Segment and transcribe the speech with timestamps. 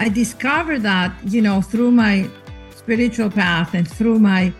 [0.00, 2.26] I discovered that, you know, through my
[2.74, 4.50] spiritual path and through my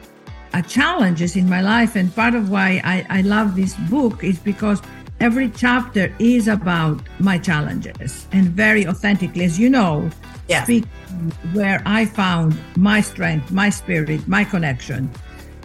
[0.53, 1.97] uh, challenges in my life.
[1.97, 4.83] And part of why I, I love this book is because
[5.19, 10.11] every chapter is about my challenges and very authentically, as you know,
[10.47, 10.65] yes.
[10.65, 10.85] speak
[11.55, 15.11] where I found my strength, my spirit, my connection.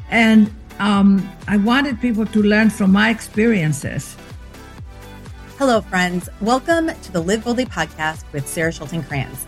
[0.10, 4.16] And um, I wanted people to learn from my experiences.
[5.58, 6.30] Hello, friends.
[6.40, 9.46] Welcome to the Live Boldly podcast with Sarah Schulten Kranz.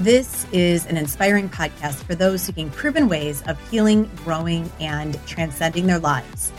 [0.00, 5.88] This is an inspiring podcast for those seeking proven ways of healing, growing, and transcending
[5.88, 6.52] their lives.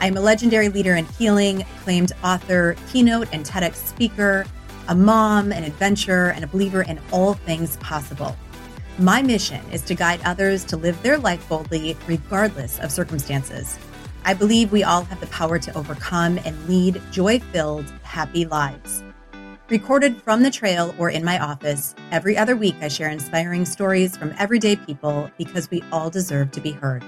[0.00, 4.46] I am a legendary leader in healing, claimed author, keynote, and TEDx speaker,
[4.88, 8.36] a mom, an adventurer, and a believer in all things possible.
[8.98, 13.78] My mission is to guide others to live their life boldly, regardless of circumstances.
[14.24, 19.04] I believe we all have the power to overcome and lead joy filled, happy lives.
[19.72, 24.18] Recorded from the trail or in my office, every other week I share inspiring stories
[24.18, 27.02] from everyday people because we all deserve to be heard.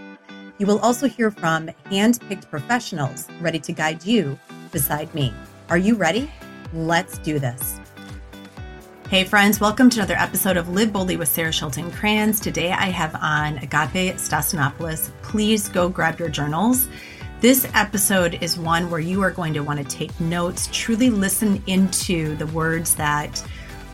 [0.56, 4.38] You will also hear from hand picked professionals ready to guide you
[4.72, 5.34] beside me.
[5.68, 6.32] Are you ready?
[6.72, 7.78] Let's do this.
[9.10, 12.40] Hey, friends, welcome to another episode of Live Boldly with Sarah Shelton Kranz.
[12.40, 15.10] Today I have on Agapi Stassinopoulos.
[15.20, 16.88] Please go grab your journals.
[17.45, 21.62] This episode is one where you are going to want to take notes, truly listen
[21.67, 23.45] into the words that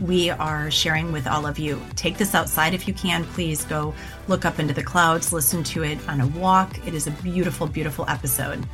[0.00, 1.82] we are sharing with all of you.
[1.96, 3.24] Take this outside if you can.
[3.24, 3.92] Please go
[4.28, 6.86] look up into the clouds, listen to it on a walk.
[6.86, 8.64] It is a beautiful, beautiful episode.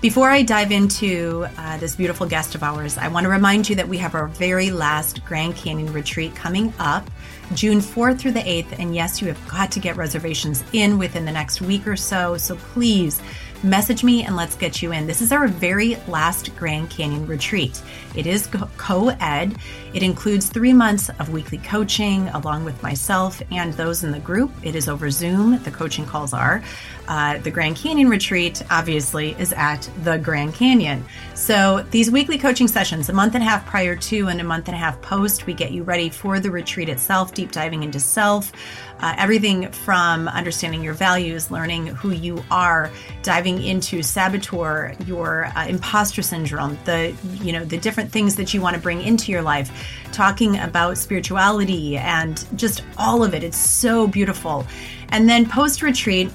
[0.00, 3.76] Before I dive into uh, this beautiful guest of ours, I want to remind you
[3.76, 7.08] that we have our very last Grand Canyon retreat coming up
[7.54, 8.78] June 4th through the 8th.
[8.78, 12.36] And yes, you have got to get reservations in within the next week or so.
[12.36, 13.22] So please,
[13.62, 15.06] message me and let's get you in.
[15.06, 17.82] This is our very last Grand Canyon retreat.
[18.16, 19.56] It is co ed,
[19.92, 24.50] it includes three months of weekly coaching along with myself and those in the group.
[24.62, 26.62] It is over Zoom, the coaching calls are.
[27.08, 31.04] Uh, the Grand Canyon retreat, obviously, is at the Grand Canyon.
[31.34, 34.68] So these weekly coaching sessions, a month and a half prior to and a month
[34.68, 38.00] and a half post, we get you ready for the retreat itself, deep diving into
[38.00, 38.52] self,
[39.00, 42.90] uh, everything from understanding your values, learning who you are,
[43.22, 48.60] diving into saboteur, your uh, imposter syndrome, the you know the different things that you
[48.60, 49.70] want to bring into your life,
[50.12, 53.42] talking about spirituality and just all of it.
[53.44, 54.66] It's so beautiful.
[55.10, 56.30] And then post retreat,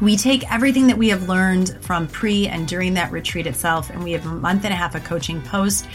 [0.00, 4.04] we take everything that we have learned from pre and during that retreat itself, and
[4.04, 5.88] we have a month and a half of coaching post,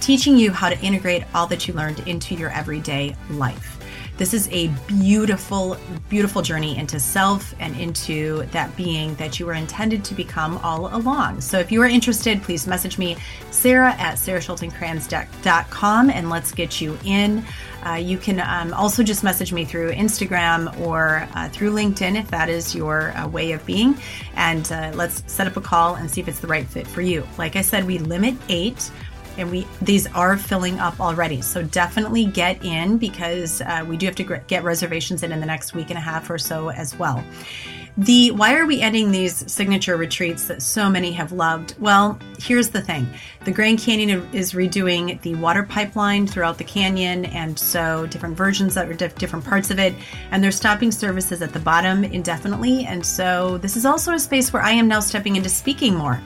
[0.00, 3.73] teaching you how to integrate all that you learned into your everyday life.
[4.16, 5.76] This is a beautiful,
[6.08, 10.94] beautiful journey into self and into that being that you were intended to become all
[10.94, 11.40] along.
[11.40, 13.16] So if you are interested, please message me,
[13.50, 17.44] Sarah at sarahschultenkranz.com, and let's get you in.
[17.84, 22.30] Uh, you can um, also just message me through Instagram or uh, through LinkedIn if
[22.30, 23.98] that is your uh, way of being.
[24.36, 27.02] And uh, let's set up a call and see if it's the right fit for
[27.02, 27.26] you.
[27.36, 28.90] Like I said, we limit eight
[29.38, 31.40] and we these are filling up already.
[31.42, 35.46] So definitely get in because uh, we do have to get reservations in in the
[35.46, 37.24] next week and a half or so as well.
[37.96, 41.76] The why are we ending these signature retreats that so many have loved?
[41.78, 43.06] Well here's the thing.
[43.44, 48.74] The grand canyon is redoing the water pipeline throughout the canyon and so different versions
[48.74, 49.94] that are different parts of it
[50.30, 54.52] and they're stopping services at the bottom indefinitely and so this is also a space
[54.52, 56.20] where i am now stepping into speaking more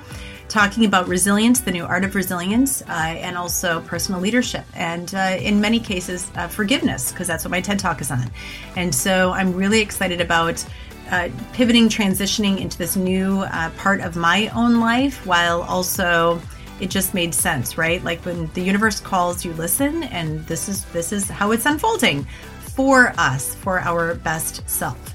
[0.49, 5.37] talking about resilience, the new art of resilience, uh, and also personal leadership, and uh,
[5.41, 8.31] in many cases, uh, forgiveness, because that's what my TED Talk is on.
[8.77, 10.65] And so I'm really excited about.
[11.11, 16.39] Uh, pivoting, transitioning into this new uh, part of my own life while also
[16.81, 18.05] it just made sense, right?
[18.05, 22.27] Like when the universe calls, you listen, and this is this is how it's unfolding
[22.61, 25.15] for us, for our best self.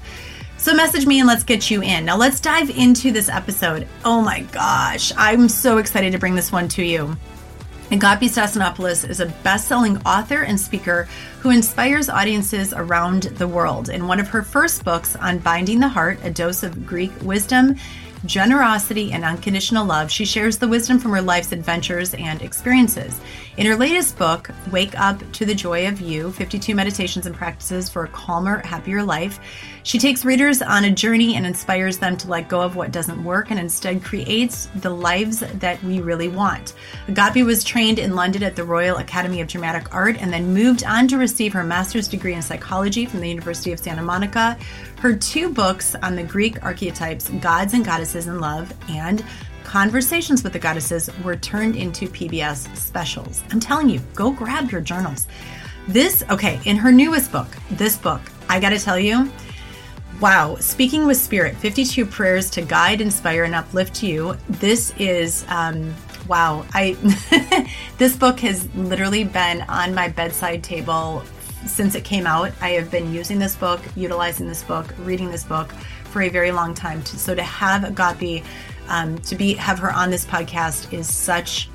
[0.64, 2.06] So message me and let's get you in.
[2.06, 3.86] Now let's dive into this episode.
[4.02, 7.18] Oh my gosh, I'm so excited to bring this one to you.
[7.90, 11.06] Agapi Stassinopoulos is a best-selling author and speaker
[11.40, 13.90] who inspires audiences around the world.
[13.90, 17.76] In one of her first books Unbinding the heart, a dose of Greek wisdom,
[18.24, 23.20] generosity, and unconditional love, she shares the wisdom from her life's adventures and experiences.
[23.56, 27.88] In her latest book, Wake Up to the Joy of You 52 Meditations and Practices
[27.88, 29.38] for a Calmer, Happier Life,
[29.84, 33.22] she takes readers on a journey and inspires them to let go of what doesn't
[33.22, 36.74] work and instead creates the lives that we really want.
[37.06, 40.82] Agapi was trained in London at the Royal Academy of Dramatic Art and then moved
[40.82, 44.58] on to receive her master's degree in psychology from the University of Santa Monica.
[44.98, 49.24] Her two books on the Greek archetypes, Gods and Goddesses in Love, and
[49.74, 53.42] Conversations with the Goddesses were turned into PBS specials.
[53.50, 55.26] I'm telling you, go grab your journals.
[55.88, 59.28] This, okay, in her newest book, this book, I gotta tell you,
[60.20, 64.36] Wow, speaking with spirit, 52 prayers to guide, inspire, and uplift you.
[64.48, 65.92] This is um,
[66.28, 66.64] wow.
[66.72, 66.96] I
[67.98, 71.24] this book has literally been on my bedside table
[71.66, 72.52] since it came out.
[72.60, 75.72] I have been using this book, utilizing this book, reading this book
[76.04, 77.04] for a very long time.
[77.04, 78.44] So to have Agapi,
[78.88, 81.68] um, to be have her on this podcast is such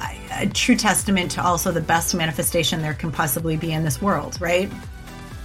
[0.00, 4.00] a, a true testament to also the best manifestation there can possibly be in this
[4.02, 4.70] world, right?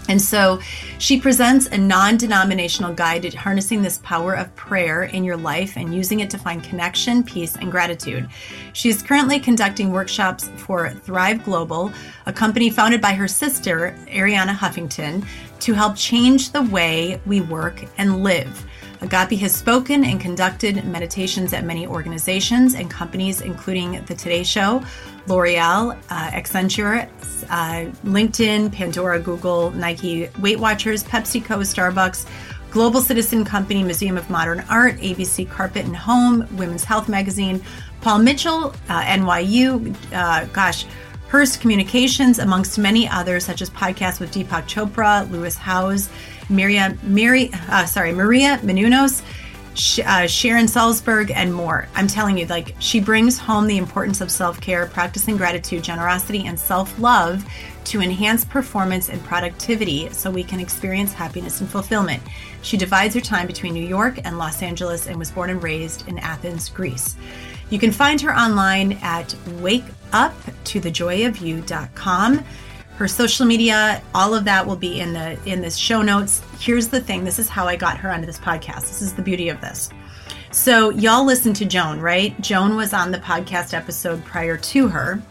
[0.10, 0.60] And so
[0.98, 5.78] she presents a non denominational guide to harnessing this power of prayer in your life
[5.78, 8.28] and using it to find connection, peace, and gratitude.
[8.74, 11.94] She is currently conducting workshops for Thrive Global,
[12.26, 15.24] a company founded by her sister, Arianna Huffington,
[15.60, 18.66] to help change the way we work and live.
[19.02, 24.84] Agapi has spoken and conducted meditations at many organizations and companies, including The Today Show,
[25.28, 27.08] L'Oreal, uh, Accenture,
[27.50, 32.26] uh, LinkedIn, Pandora, Google, Nike, Weight Watchers, PepsiCo, Starbucks,
[32.72, 37.62] Global Citizen Company, Museum of Modern Art, ABC Carpet and Home, Women's Health Magazine,
[38.02, 40.86] Paul Mitchell, uh, NYU, uh, gosh,
[41.30, 46.10] Hearst Communications, amongst many others, such as podcasts with Deepak Chopra, Lewis Howes,
[46.50, 49.22] Maria, Mary, uh, sorry, Maria Menounos,
[50.06, 51.88] uh, Sharon Salzberg, and more.
[51.96, 56.46] I'm telling you, like, she brings home the importance of self care, practicing gratitude, generosity,
[56.46, 57.46] and self love
[57.86, 62.22] to enhance performance and productivity so we can experience happiness and fulfillment.
[62.62, 66.06] She divides her time between New York and Los Angeles and was born and raised
[66.08, 67.16] in Athens, Greece.
[67.70, 69.30] You can find her online at
[69.62, 72.44] wakeuptothejoyofyou.com
[73.00, 76.44] her social media, all of that will be in the in this show notes.
[76.60, 78.82] Here's the thing, this is how I got her onto this podcast.
[78.82, 79.90] This is the beauty of this.
[80.52, 82.40] So y'all listen to Joan, right?
[82.42, 85.22] Joan was on the podcast episode prior to her.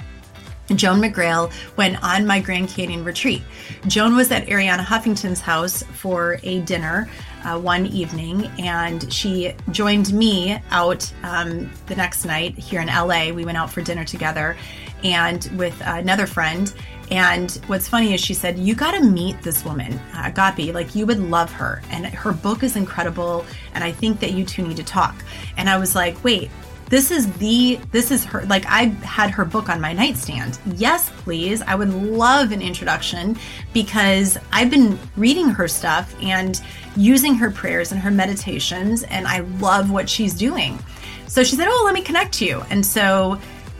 [0.75, 3.43] Joan McGrail went on my Grand Canyon retreat.
[3.87, 7.11] Joan was at Arianna Huffington's house for a dinner
[7.45, 13.31] uh, one evening, and she joined me out um, the next night here in LA.
[13.31, 14.57] We went out for dinner together,
[15.05, 16.73] and with another friend.
[17.11, 20.73] And what's funny is she said, You got to meet this woman, uh, Agapi.
[20.73, 21.83] Like, you would love her.
[21.91, 23.45] And her book is incredible.
[23.75, 25.25] And I think that you two need to talk.
[25.57, 26.51] And I was like, Wait,
[26.89, 31.11] this is the this is her like i had her book on my nightstand yes
[31.19, 33.37] please i would love an introduction
[33.73, 36.63] because i've been reading her stuff and
[36.97, 40.79] using her prayers and her meditations and i love what she's doing
[41.27, 43.39] so she said oh let me connect you and so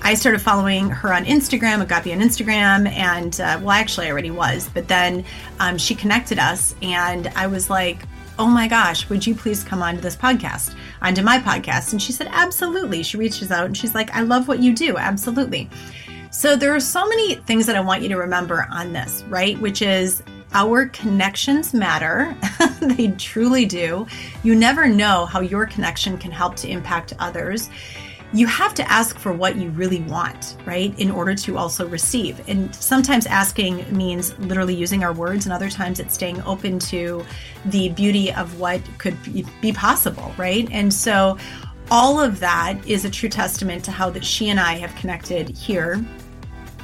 [0.09, 4.31] I started following her on Instagram, Agapi on Instagram, and uh, well, actually, I already
[4.31, 5.23] was, but then
[5.61, 8.05] um, she connected us, and I was like,
[8.39, 11.93] oh my gosh, would you please come onto this podcast, onto my podcast?
[11.93, 13.03] And she said, absolutely.
[13.03, 14.97] She reaches out and she's like, I love what you do.
[14.97, 15.69] Absolutely.
[16.31, 19.61] So there are so many things that I want you to remember on this, right?
[19.61, 20.23] Which is
[20.55, 22.35] our connections matter.
[22.81, 24.07] they truly do.
[24.43, 27.69] You never know how your connection can help to impact others
[28.33, 30.99] you have to ask for what you really want, right?
[30.99, 32.47] In order to also receive.
[32.49, 37.25] And sometimes asking means literally using our words, and other times it's staying open to
[37.67, 39.17] the beauty of what could
[39.63, 40.69] be possible, right?
[40.71, 41.39] And so
[41.91, 45.49] all of that is a true testament to how that she and I have connected
[45.49, 46.05] here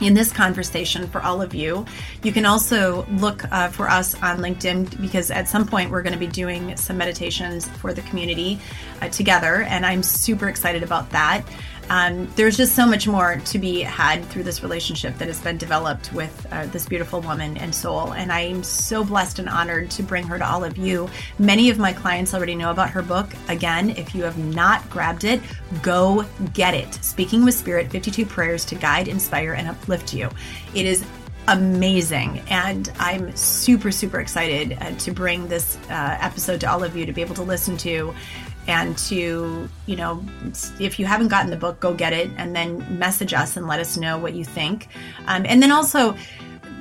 [0.01, 1.87] in this conversation for all of you.
[2.23, 6.13] You can also look uh, for us on LinkedIn because at some point we're going
[6.13, 8.59] to be doing some meditations for the community
[9.01, 11.45] uh, together, and I'm super excited about that.
[11.91, 15.59] Um, there's just so much more to be had through this relationship that has been
[15.59, 18.13] developed with uh, this beautiful woman and soul.
[18.13, 21.09] And I am so blessed and honored to bring her to all of you.
[21.39, 23.33] Many of my clients already know about her book.
[23.49, 25.41] Again, if you have not grabbed it,
[25.83, 26.95] go get it.
[26.95, 30.31] Speaking with Spirit 52 Prayers to Guide, Inspire, and Uplift You.
[30.75, 31.05] It is
[31.49, 32.43] amazing.
[32.49, 37.07] And I'm super, super excited uh, to bring this uh, episode to all of you
[37.07, 38.15] to be able to listen to
[38.67, 40.25] and to, you know,
[40.79, 43.81] if you haven't gotten the book, go get it and then message us and let
[43.81, 44.89] us know what you think.
[45.27, 46.17] Um, and then also,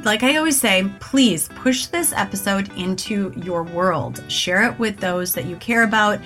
[0.04, 4.24] like I always say, please push this episode into your world.
[4.30, 6.20] Share it with those that you care about.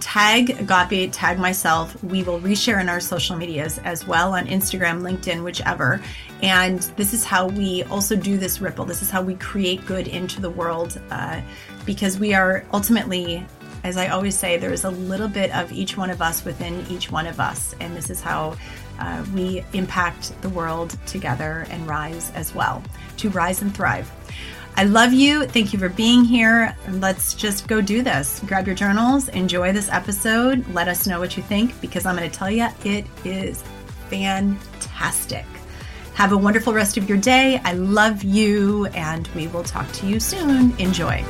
[0.00, 2.02] tag Agapi, tag myself.
[2.02, 6.00] We will reshare in our social medias as well on Instagram, LinkedIn, whichever.
[6.42, 8.84] And this is how we also do this ripple.
[8.86, 11.42] This is how we create good into the world uh,
[11.84, 13.46] because we are ultimately,
[13.84, 16.86] as I always say, there is a little bit of each one of us within
[16.88, 17.74] each one of us.
[17.80, 18.56] And this is how
[18.98, 22.82] uh, we impact the world together and rise as well
[23.18, 24.10] to rise and thrive.
[24.76, 25.46] I love you.
[25.46, 26.76] Thank you for being here.
[26.88, 28.40] Let's just go do this.
[28.46, 30.66] Grab your journals, enjoy this episode.
[30.72, 33.62] Let us know what you think because I'm going to tell you it is
[34.08, 35.44] fantastic.
[36.14, 37.60] Have a wonderful rest of your day.
[37.64, 40.76] I love you, and we will talk to you soon.
[40.78, 41.24] Enjoy.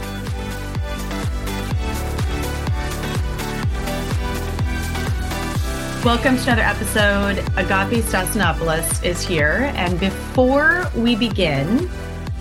[6.02, 7.36] Welcome to another episode.
[7.56, 9.70] Agapi Stassinopoulos is here.
[9.74, 11.90] And before we begin,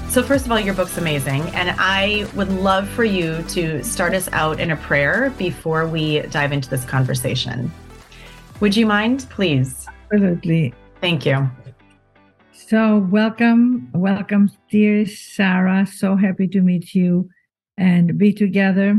[0.07, 1.41] so first of all, your book's amazing.
[1.49, 6.21] And I would love for you to start us out in a prayer before we
[6.21, 7.69] dive into this conversation.
[8.61, 9.85] Would you mind, please?
[10.09, 10.73] Absolutely.
[11.01, 11.51] Thank you.
[12.53, 15.85] So, welcome, welcome, dear Sarah.
[15.85, 17.29] So happy to meet you
[17.77, 18.97] and be together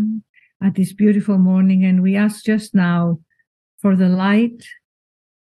[0.63, 1.83] at this beautiful morning.
[1.87, 3.21] And we ask just now
[3.81, 4.65] for the light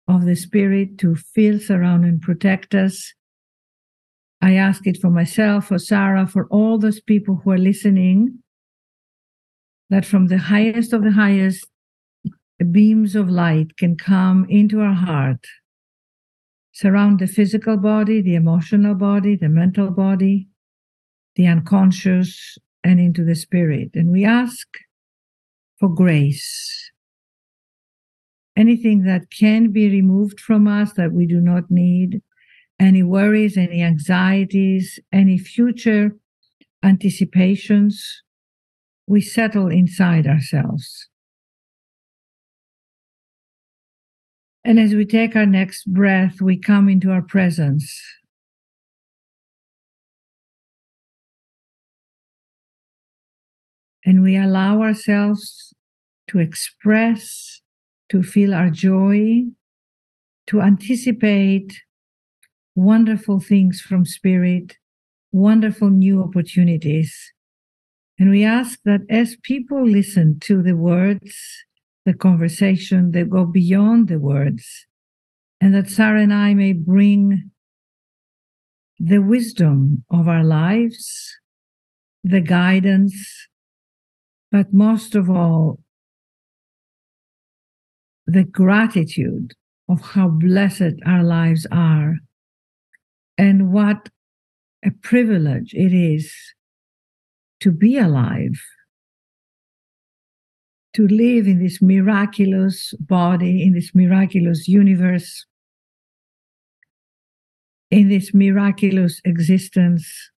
[0.08, 3.14] of the Spirit to fill, surround, and protect us.
[4.42, 8.40] I ask it for myself, for Sarah, for all those people who are listening,
[9.90, 11.66] that from the highest of the highest
[12.72, 15.46] beams of light can come into our heart,
[16.72, 20.48] surround the physical body, the emotional body, the mental body,
[21.36, 23.90] the unconscious, and into the spirit.
[23.96, 24.68] And we ask
[25.80, 26.87] for grace
[28.58, 32.22] anything that can be removed from us that we do not need,
[32.80, 36.12] any worries, any anxieties, any future
[36.84, 38.24] anticipations,
[39.06, 41.08] we settle inside ourselves.
[44.66, 48.02] And as we take our next breath, we come into our presence.
[54.04, 55.74] And we allow ourselves
[56.30, 57.62] to express
[58.10, 59.44] to feel our joy,
[60.48, 61.82] to anticipate
[62.76, 64.78] wonderful things from Spirit,
[65.32, 67.34] wonderful new opportunities.
[68.20, 71.36] And we ask that as people listen to the words,
[72.06, 74.86] the conversation, they go beyond the words,
[75.60, 77.52] and that Sarah and I may bring
[79.00, 81.38] the wisdom of our lives,
[82.24, 83.48] the guidance,
[84.52, 85.80] but most of all,
[88.28, 89.54] the gratitude
[89.90, 92.16] of how blessed our lives are
[93.38, 94.10] and what
[94.86, 96.34] a privilege it is
[97.62, 98.60] to be alive,
[100.94, 105.46] to live in this miraculous body, in this miraculous universe,
[107.90, 110.30] in this miraculous existence,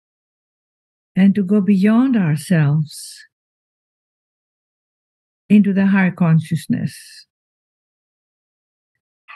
[1.16, 3.18] and to go beyond ourselves
[5.48, 7.26] into the higher consciousness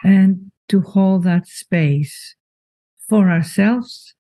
[0.04, 2.36] and to hold that space
[3.08, 4.14] for ourselves,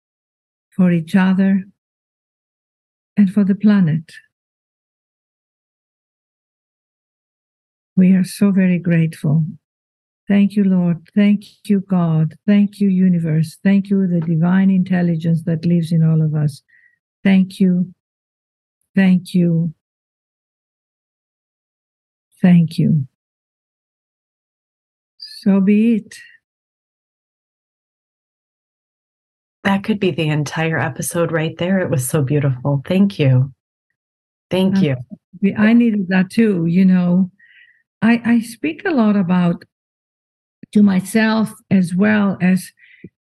[0.74, 1.64] for each other,
[3.16, 4.12] and for the planet.
[7.96, 9.44] We are so very grateful.
[10.26, 11.08] Thank you, Lord.
[11.14, 12.34] Thank you, God.
[12.46, 13.58] Thank you, universe.
[13.62, 16.62] Thank you, the divine intelligence that lives in all of us.
[17.22, 17.94] Thank you.
[18.96, 19.74] Thank you.
[22.40, 23.06] Thank you.
[25.44, 26.16] So be it.
[29.62, 31.80] That could be the entire episode right there.
[31.80, 32.82] It was so beautiful.
[32.88, 33.52] Thank you.
[34.50, 34.96] Thank you.
[35.58, 36.64] I needed that too.
[36.64, 37.30] You know,
[38.00, 39.64] I, I speak a lot about
[40.72, 42.72] to myself as well as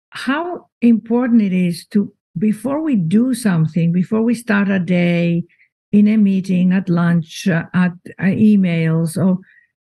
[0.10, 5.44] how important it is to, before we do something, before we start a day
[5.92, 9.38] in a meeting, at lunch, uh, at uh, emails, or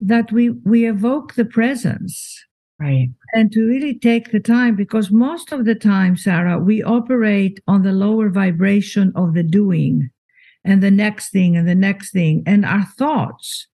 [0.01, 2.43] that we we evoke the presence.
[2.79, 3.09] Right.
[3.33, 7.81] And to really take the time because most of the time sarah we operate on
[7.81, 10.11] the lower vibration of the doing
[10.63, 12.43] and the next thing and the next thing.
[12.45, 13.67] And our thoughts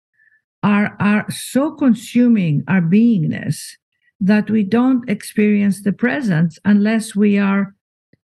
[0.62, 3.76] are are so consuming our beingness
[4.20, 7.74] that we don't experience the presence unless we are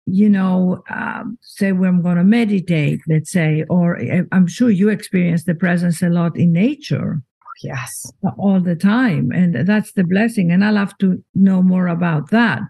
[0.06, 4.88] you know um, say we're going to meditate let's say or eh, i'm sure you
[4.88, 7.22] experience the presence a lot in nature
[7.62, 8.12] Yes.
[8.36, 9.30] All the time.
[9.32, 10.50] And that's the blessing.
[10.50, 12.62] And I'll have to know more about that.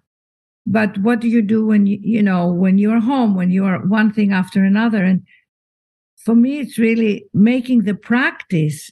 [0.66, 3.84] But what do you do when you, you know, when you're home, when you are
[3.86, 5.02] one thing after another?
[5.04, 5.22] And
[6.16, 8.90] for me, it's really making the practice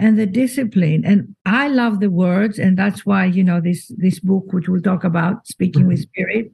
[0.00, 1.04] and the discipline.
[1.04, 4.80] And I love the words, and that's why you know this this book, which we'll
[4.80, 6.52] talk about, speaking with spirit,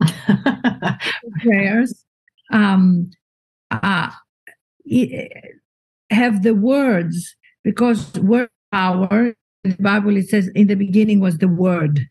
[1.40, 2.04] prayers,
[2.52, 3.10] um,
[3.70, 4.10] uh,
[6.10, 9.34] have the words because word power.
[9.62, 12.08] The Bible, it says, "In the beginning was the Word."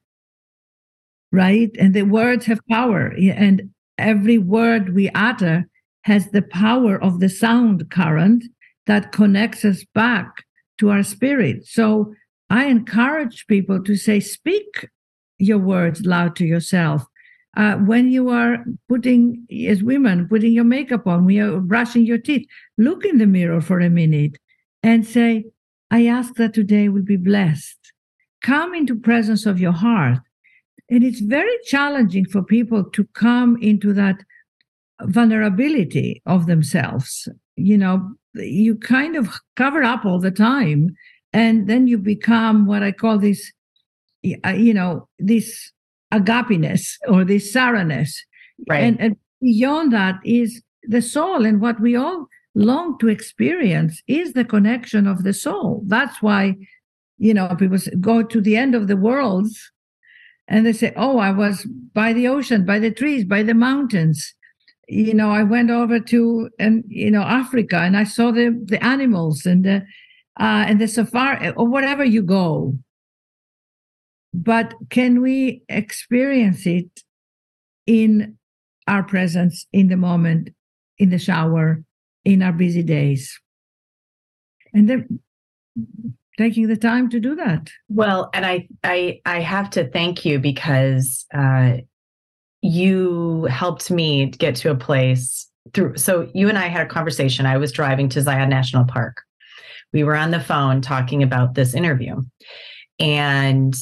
[1.32, 5.66] Right, and the words have power, and every word we utter
[6.04, 8.44] has the power of the sound current
[8.86, 10.44] that connects us back
[10.80, 11.66] to our spirit.
[11.66, 12.14] So
[12.50, 14.90] I encourage people to say, speak
[15.40, 17.06] your words loud to yourself.
[17.56, 22.18] Uh, when you are putting, as women, putting your makeup on, when you're brushing your
[22.18, 24.38] teeth, look in the mirror for a minute
[24.82, 25.46] and say,
[25.92, 27.78] I ask that today will be blessed.
[28.42, 30.20] Come into presence of your heart.
[30.90, 34.18] And it's very challenging for people to come into that
[35.04, 37.28] vulnerability of themselves.
[37.56, 40.96] You know, you kind of cover up all the time.
[41.32, 43.52] And then you become what I call this,
[44.46, 45.72] uh, you know, this
[46.14, 48.12] agapiness or this saraness.
[48.70, 48.84] Right.
[48.84, 51.46] And, and beyond that is the soul.
[51.46, 55.82] And what we all long to experience is the connection of the soul.
[55.86, 56.56] That's why,
[57.18, 59.48] you know, people go to the end of the world
[60.48, 64.34] and they say, Oh, I was by the ocean, by the trees, by the mountains
[64.88, 68.84] you know, I went over to and you know Africa and I saw the the
[68.84, 69.78] animals and the
[70.40, 72.78] uh, and the safari or whatever you go.
[74.34, 77.04] But can we experience it
[77.86, 78.38] in
[78.88, 80.50] our presence in the moment,
[80.98, 81.84] in the shower,
[82.26, 83.40] in our busy days?
[84.74, 85.20] And then
[86.38, 87.70] taking the time to do that.
[87.90, 91.78] Well, and I I I have to thank you because uh,
[92.62, 97.46] you helped me get to a place through so you and I had a conversation.
[97.46, 99.18] I was driving to Zion National Park.
[99.92, 102.22] We were on the phone talking about this interview.
[103.00, 103.76] And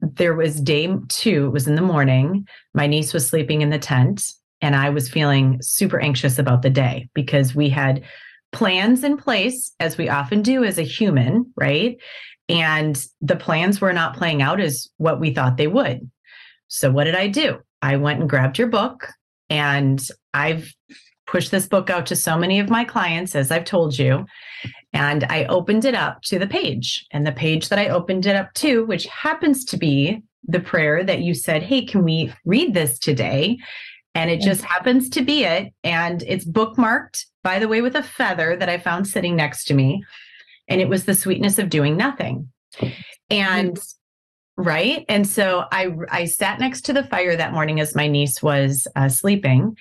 [0.00, 2.46] there was day two, it was in the morning.
[2.74, 6.70] My niece was sleeping in the tent, and I was feeling super anxious about the
[6.70, 8.04] day because we had
[8.52, 11.98] plans in place, as we often do as a human, right?
[12.48, 16.10] And the plans were not playing out as what we thought they would.
[16.68, 17.58] So, what did I do?
[17.82, 19.08] I went and grabbed your book,
[19.50, 20.00] and
[20.32, 20.72] I've
[21.28, 24.26] pushed this book out to so many of my clients, as I've told you.
[24.92, 27.06] And I opened it up to the page.
[27.12, 31.04] And the page that I opened it up to, which happens to be the prayer
[31.04, 33.58] that you said, Hey, can we read this today?
[34.14, 35.72] And it just happens to be it.
[35.84, 39.74] And it's bookmarked, by the way, with a feather that I found sitting next to
[39.74, 40.02] me.
[40.66, 42.50] And it was the sweetness of doing nothing.
[43.30, 43.78] And
[44.60, 48.42] right and so i i sat next to the fire that morning as my niece
[48.42, 49.76] was uh, sleeping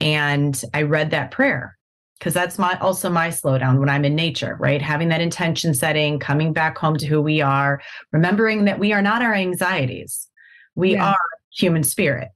[0.00, 1.76] and i read that prayer
[2.18, 6.18] because that's my also my slowdown when i'm in nature right having that intention setting
[6.18, 7.80] coming back home to who we are
[8.12, 10.28] remembering that we are not our anxieties
[10.74, 11.10] we yeah.
[11.10, 11.18] are
[11.52, 12.28] human spirit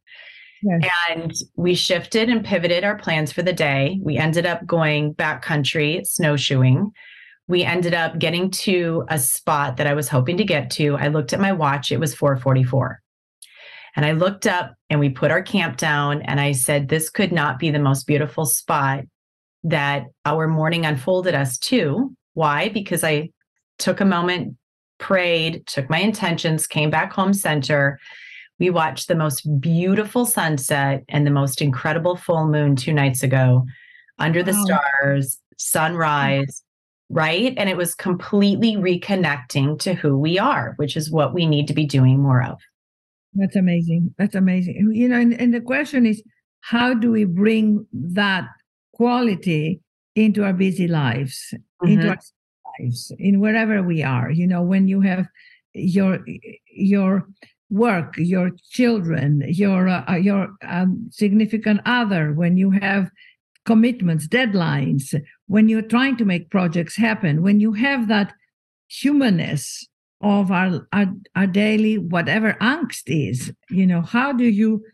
[0.62, 0.82] yes.
[1.10, 6.06] and we shifted and pivoted our plans for the day we ended up going backcountry
[6.06, 6.90] snowshoeing
[7.50, 10.96] we ended up getting to a spot that I was hoping to get to.
[10.96, 13.02] I looked at my watch, it was 444.
[13.96, 17.32] And I looked up and we put our camp down and I said, This could
[17.32, 19.04] not be the most beautiful spot
[19.64, 22.14] that our morning unfolded us to.
[22.34, 22.68] Why?
[22.68, 23.30] Because I
[23.78, 24.56] took a moment,
[24.98, 27.98] prayed, took my intentions, came back home center.
[28.58, 33.64] We watched the most beautiful sunset and the most incredible full moon two nights ago
[34.18, 36.62] under the stars, sunrise
[37.10, 37.52] right?
[37.56, 41.74] And it was completely reconnecting to who we are, which is what we need to
[41.74, 42.60] be doing more of.
[43.34, 44.14] That's amazing.
[44.18, 44.90] That's amazing.
[44.92, 46.22] You know, and, and the question is,
[46.62, 48.48] how do we bring that
[48.92, 49.80] quality
[50.14, 51.92] into our busy lives, mm-hmm.
[51.92, 52.18] into our
[52.78, 54.30] lives, in wherever we are?
[54.30, 55.26] You know, when you have
[55.72, 56.20] your
[56.72, 57.26] your
[57.70, 63.10] work, your children, your uh, your um, significant other, when you have
[63.64, 65.14] commitments, deadlines,
[65.46, 68.32] when you're trying to make projects happen, when you have that
[68.88, 69.86] humanness
[70.20, 74.84] of our, our, our daily whatever angst is, you know, how do you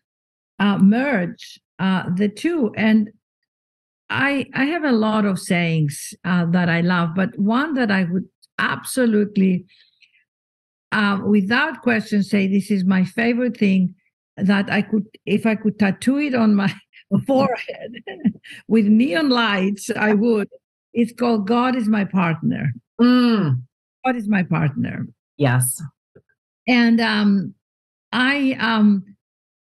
[0.58, 2.72] uh, merge uh, the two?
[2.76, 3.10] And
[4.08, 8.04] I I have a lot of sayings uh, that I love, but one that I
[8.04, 9.66] would absolutely,
[10.92, 13.94] uh, without question, say this is my favorite thing
[14.36, 16.72] that I could, if I could tattoo it on my
[17.26, 17.94] forehead
[18.68, 20.48] with neon lights, I would.
[20.92, 22.72] It's called God is my partner.
[23.00, 23.62] Mm.
[24.04, 25.06] God is my partner.
[25.36, 25.82] Yes.
[26.68, 27.54] And um,
[28.12, 29.04] I um,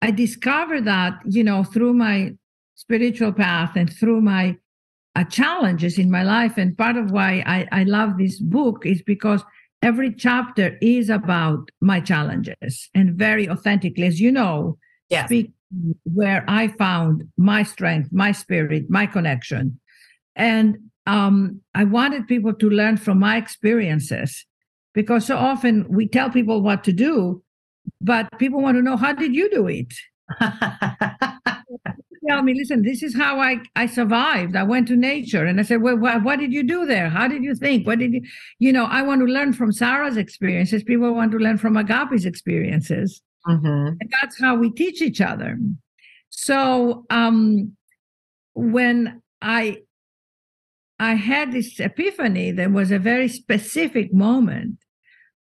[0.03, 2.33] I discovered that you know through my
[2.75, 4.57] spiritual path and through my
[5.17, 6.57] uh, challenges in my life.
[6.57, 9.43] And part of why I, I love this book is because
[9.83, 14.79] every chapter is about my challenges and very authentically, as you know,
[15.11, 15.27] yes.
[15.27, 15.51] speak
[16.05, 19.81] where I found my strength, my spirit, my connection.
[20.37, 24.47] And um, I wanted people to learn from my experiences
[24.99, 27.41] because so often we tell people what to do,
[28.01, 29.95] but people want to know how did you do it?
[32.29, 34.57] tell me, listen, this is how I, I survived.
[34.57, 37.09] I went to nature and I said, well, what, what did you do there?
[37.09, 37.87] How did you think?
[37.87, 38.23] What did you,
[38.59, 40.83] you know, I want to learn from Sarah's experiences.
[40.83, 43.23] People want to learn from Agapi's experiences.
[43.47, 43.99] Mm-hmm.
[44.01, 45.61] And that's how we teach each other.
[46.31, 47.77] So um,
[48.57, 49.83] when I
[50.99, 54.79] I had this epiphany, there was a very specific moment.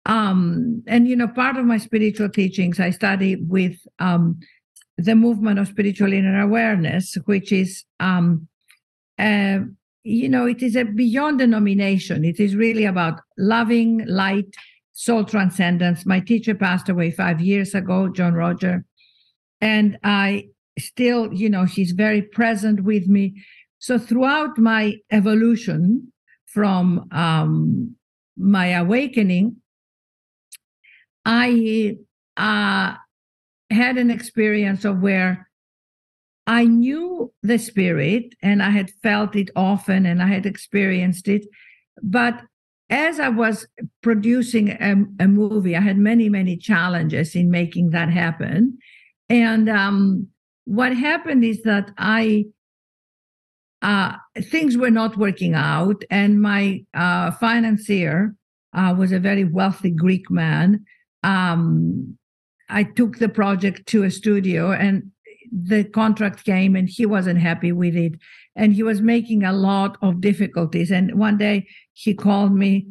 [0.05, 4.39] Um, and you know, part of my spiritual teachings, I study with um,
[4.97, 8.47] the movement of spiritual inner awareness, which is, um,
[9.17, 9.59] uh,
[10.03, 12.25] you know, it is a beyond denomination.
[12.25, 14.53] It is really about loving light,
[14.91, 16.05] soul transcendence.
[16.05, 18.83] My teacher passed away five years ago, John-Roger,
[19.61, 23.41] and I still, you know, she's very present with me.
[23.79, 26.11] So throughout my evolution
[26.47, 27.95] from um,
[28.37, 29.57] my awakening,
[31.25, 31.97] I
[32.37, 32.95] uh,
[33.69, 35.49] had an experience of where
[36.45, 41.45] I knew the spirit and I had felt it often and I had experienced it.
[42.01, 42.41] But
[42.89, 43.65] as I was
[44.01, 48.77] producing a, a movie, I had many, many challenges in making that happen.
[49.29, 50.27] And um,
[50.65, 52.45] what happened is that I,
[53.81, 58.35] uh, things were not working out, and my uh, financier
[58.73, 60.85] uh, was a very wealthy Greek man.
[61.23, 62.17] Um,
[62.69, 65.11] I took the project to a studio and
[65.51, 68.13] the contract came and he wasn't happy with it.
[68.55, 70.91] And he was making a lot of difficulties.
[70.91, 72.87] And one day he called me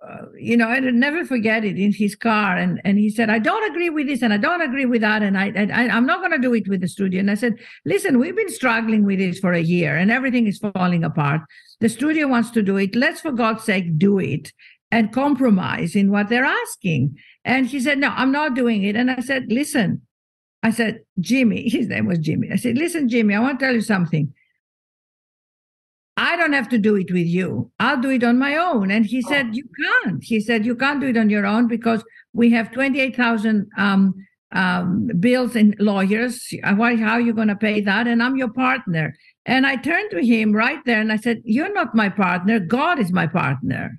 [0.00, 2.56] uh, you know i'd never forget it in his car.
[2.56, 5.22] And and he said i don't agree with this and i don't agree with that.
[5.24, 7.18] And i, I i'm not going to do it with the studio.
[7.18, 10.58] And i said listen we've been struggling with this for a year and everything is
[10.58, 11.40] falling apart.
[11.80, 12.94] The studio wants to do it.
[12.94, 14.52] Let's for god's sake do it
[14.90, 18.94] and compromise in what they're asking and he said, No, I'm not doing it.
[18.94, 20.02] And I said, Listen,
[20.62, 22.50] I said, Jimmy, his name was Jimmy.
[22.52, 24.32] I said, Listen, Jimmy, I want to tell you something.
[26.18, 27.70] I don't have to do it with you.
[27.78, 28.90] I'll do it on my own.
[28.90, 30.22] And he said, You can't.
[30.22, 34.14] He said, You can't do it on your own because we have 28,000 um,
[34.52, 36.52] um, bills and lawyers.
[36.74, 38.06] Why, how are you going to pay that?
[38.06, 39.14] And I'm your partner.
[39.46, 42.60] And I turned to him right there and I said, You're not my partner.
[42.60, 43.98] God is my partner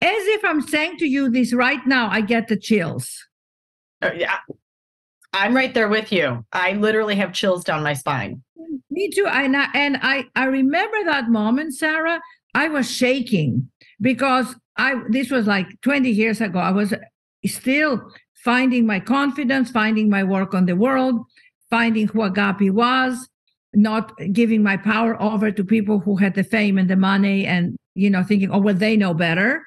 [0.00, 3.26] as if I'm saying to you this right now, I get the chills.
[4.02, 4.38] Uh, yeah.
[5.32, 6.44] I'm right there with you.
[6.52, 8.42] I literally have chills down my spine.
[8.90, 9.26] Me too.
[9.26, 12.20] And I, and I, I remember that moment, Sarah.
[12.54, 16.58] I was shaking because I this was like 20 years ago.
[16.58, 16.94] I was
[17.44, 18.02] still
[18.44, 21.20] finding my confidence, finding my work on the world,
[21.68, 23.28] finding who Agapi was,
[23.74, 27.76] not giving my power over to people who had the fame and the money and
[27.94, 29.62] you know thinking, oh well, they know better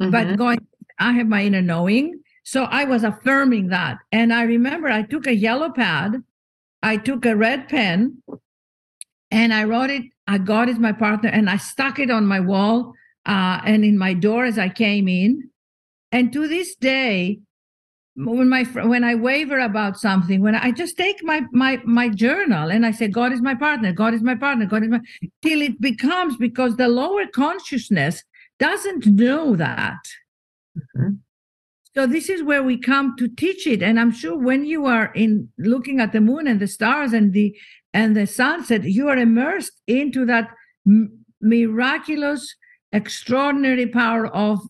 [0.00, 0.10] mm-hmm.
[0.10, 0.66] but going,
[0.98, 2.20] I have my inner knowing.
[2.44, 3.98] So I was affirming that.
[4.12, 6.22] And I remember I took a yellow pad,
[6.82, 8.22] I took a red pen,
[9.30, 12.40] and I wrote it, I God is my partner, and I stuck it on my
[12.40, 12.92] wall
[13.26, 15.50] uh, and in my door as I came in.
[16.12, 17.40] And to this day,
[18.16, 22.70] when my when I waver about something, when I just take my my my journal
[22.70, 25.00] and I say, God is my partner, God is my partner, God is my
[25.42, 28.22] till it becomes because the lower consciousness
[28.58, 29.98] doesn't know that.
[30.76, 31.16] Mm-hmm.
[31.94, 33.82] So this is where we come to teach it.
[33.82, 37.32] And I'm sure when you are in looking at the moon and the stars and
[37.32, 37.56] the
[37.94, 40.50] and the sunset, you are immersed into that
[40.86, 42.54] m- miraculous,
[42.92, 44.60] extraordinary power of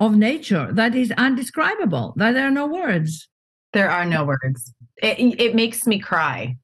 [0.00, 2.14] of nature that is undescribable.
[2.16, 3.28] That there are no words.
[3.72, 4.74] There are no words.
[4.96, 6.56] It, it makes me cry.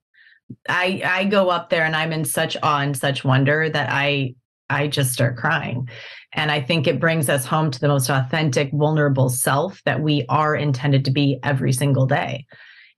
[0.69, 4.35] I I go up there and I'm in such awe and such wonder that I
[4.71, 5.89] I just start crying.
[6.33, 10.25] And I think it brings us home to the most authentic, vulnerable self that we
[10.29, 12.47] are intended to be every single day.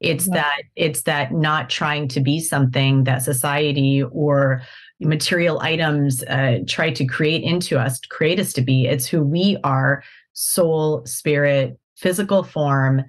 [0.00, 0.34] It's yeah.
[0.34, 4.62] that it's that not trying to be something that society or
[5.00, 8.86] material items uh, try to create into us, create us to be.
[8.86, 10.02] It's who we are,
[10.32, 13.04] soul, spirit, physical form,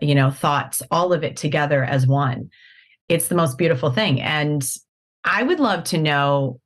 [0.00, 2.50] you know, thoughts, all of it together as one.
[3.08, 4.20] It's the most beautiful thing.
[4.20, 4.66] And
[5.24, 6.60] I would love to know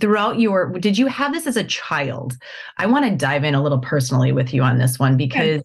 [0.00, 2.36] throughout your did you have this as a child
[2.78, 5.64] i want to dive in a little personally with you on this one because okay.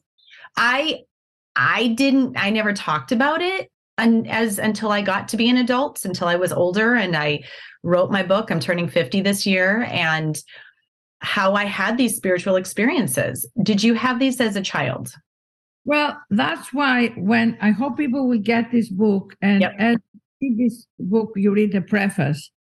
[0.57, 0.99] i
[1.55, 5.57] i didn't i never talked about it and as until I got to be an
[5.57, 7.43] adult, until I was older and I
[7.83, 8.51] wrote my book.
[8.51, 10.37] I'm turning 50 this year and
[11.19, 13.49] how I had these spiritual experiences.
[13.63, 15.11] Did you have these as a child?
[15.85, 19.73] Well, that's why when I hope people will get this book and yep.
[19.79, 19.97] as
[20.41, 22.51] this book, you read the preface.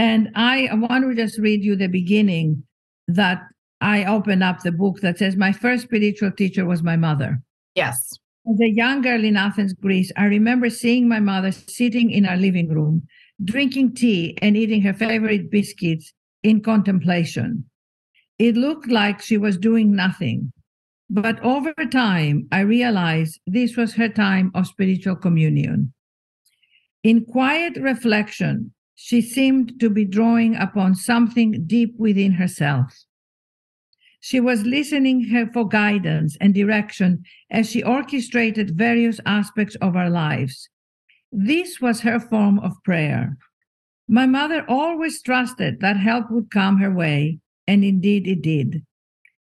[0.00, 2.62] And I want to just read you the beginning
[3.06, 3.42] that
[3.82, 7.42] I open up the book that says, My first spiritual teacher was my mother.
[7.74, 8.14] Yes.
[8.50, 12.38] As a young girl in Athens, Greece, I remember seeing my mother sitting in our
[12.38, 13.06] living room,
[13.44, 17.66] drinking tea and eating her favorite biscuits in contemplation.
[18.38, 20.50] It looked like she was doing nothing.
[21.10, 25.92] But over time, I realized this was her time of spiritual communion.
[27.02, 32.94] In quiet reflection, she seemed to be drawing upon something deep within herself.
[34.20, 40.68] She was listening for guidance and direction as she orchestrated various aspects of our lives.
[41.32, 43.38] This was her form of prayer.
[44.06, 48.84] My mother always trusted that help would come her way, and indeed it did.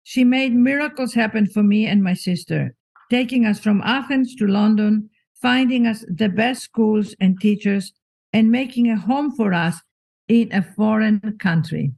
[0.03, 2.75] She made miracles happen for me and my sister,
[3.09, 5.09] taking us from Athens to London,
[5.41, 7.91] finding us the best schools and teachers,
[8.33, 9.81] and making a home for us
[10.27, 11.93] in a foreign country.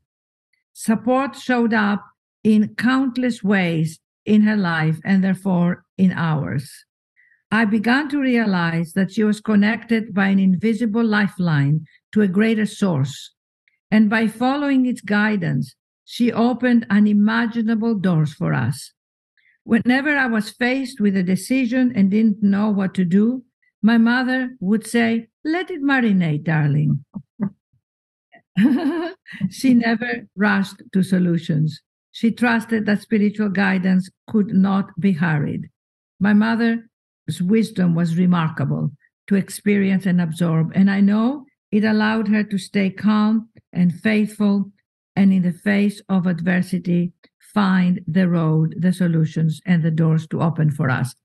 [0.73, 2.05] Support showed up
[2.43, 6.85] in countless ways in her life and therefore in ours.
[7.51, 12.67] I began to realize that she was connected by an invisible lifeline to a greater
[12.67, 13.33] source.
[13.89, 18.93] And by following its guidance, she opened unimaginable doors for us.
[19.63, 23.43] Whenever I was faced with a decision and didn't know what to do,
[23.81, 27.05] my mother would say, Let it marinate, darling.
[29.49, 31.81] she never rushed to solutions.
[32.11, 35.69] She trusted that spiritual guidance could not be hurried.
[36.19, 36.81] My mother's
[37.41, 38.91] wisdom was remarkable
[39.27, 44.71] to experience and absorb, and I know it allowed her to stay calm and faithful,
[45.15, 47.13] and in the face of adversity,
[47.53, 51.15] find the road, the solutions, and the doors to open for us.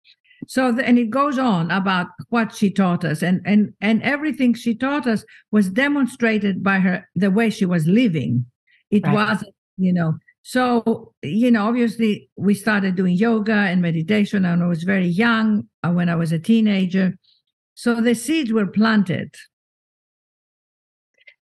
[0.46, 4.54] So, the, and it goes on about what she taught us, and and and everything
[4.54, 8.46] she taught us was demonstrated by her the way she was living.
[8.90, 9.14] It right.
[9.14, 14.66] wasn't, you know, so, you know, obviously we started doing yoga and meditation and I
[14.66, 17.14] was very young uh, when I was a teenager.
[17.74, 19.34] So the seeds were planted.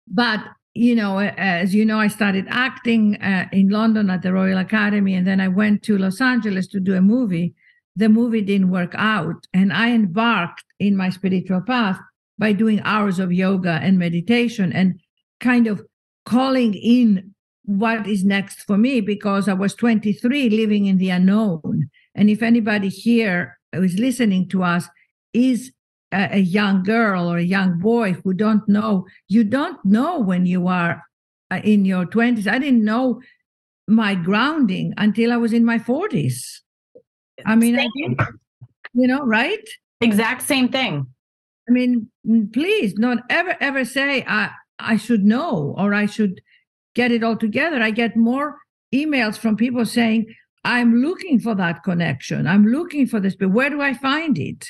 [0.09, 0.41] But,
[0.75, 5.15] you know, as you know, I started acting uh, in London at the Royal Academy
[5.15, 7.55] and then I went to Los Angeles to do a movie.
[7.99, 9.49] The movie didn't work out.
[9.53, 11.99] And I embarked in my spiritual path
[12.39, 15.01] by doing hours of yoga and meditation and
[15.41, 15.83] kind of
[16.25, 17.35] calling in
[17.65, 21.91] what is next for me because I was 23 living in the unknown.
[22.15, 24.89] And if anybody here who is listening to us
[25.33, 25.73] is
[26.13, 30.47] a, a, young girl or a young boy who don't know, you don't know when
[30.47, 31.03] you are
[31.51, 32.47] uh, in your 20s.
[32.47, 33.21] I didn't know
[33.89, 36.61] my grounding until I was in my 40s.
[37.47, 38.19] I mean, I did,
[38.95, 39.67] you know, right?
[40.01, 41.07] Exact same thing.
[41.69, 46.41] I mean, mm, please don't ever, ever say I, I should know or I should
[46.95, 48.59] get it all together, I get more
[48.93, 52.47] emails from people saying, I'm looking for that connection.
[52.47, 54.67] I'm looking for this, but where do I find it?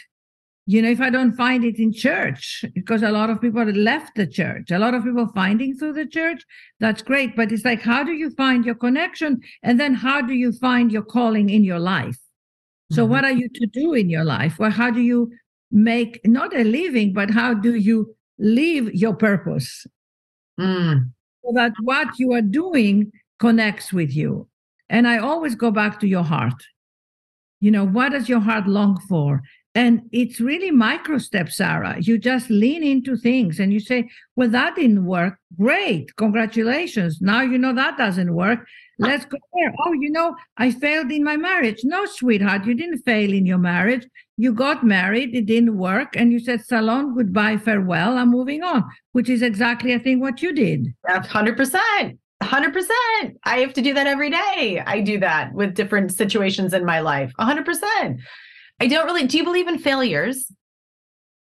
[0.66, 4.16] You know, if I don't find it in church, because a lot of people left
[4.16, 6.42] the church, a lot of people finding through the church,
[6.78, 7.34] that's great.
[7.34, 9.40] But it's like, how do you find your connection?
[9.62, 12.18] And then how do you find your calling in your life?
[12.90, 13.12] So, mm-hmm.
[13.12, 14.58] what are you to do in your life?
[14.58, 15.30] Well, how do you
[15.70, 19.86] make not a living, but how do you live your purpose?
[20.58, 21.10] Mm
[21.48, 24.48] so that what you are doing connects with you.
[24.90, 26.62] And I always go back to your heart.
[27.60, 29.42] You know, what does your heart long for?
[29.74, 31.96] And it's really micro steps, Sarah.
[32.00, 35.38] You just lean into things and you say, Well, that didn't work.
[35.58, 36.16] Great.
[36.16, 37.20] Congratulations.
[37.20, 38.66] Now you know that doesn't work.
[38.98, 39.72] Let's go there.
[39.84, 41.80] Oh, you know, I failed in my marriage.
[41.84, 44.06] No, sweetheart, you didn't fail in your marriage.
[44.36, 48.84] You got married, it didn't work, and you said, Salon, goodbye, farewell, I'm moving on,
[49.12, 50.94] which is exactly, I think, what you did.
[51.04, 52.18] That's 100%.
[52.42, 52.88] 100%.
[53.44, 54.82] I have to do that every day.
[54.84, 57.32] I do that with different situations in my life.
[57.38, 58.18] 100%.
[58.80, 60.52] I don't really, do you believe in failures?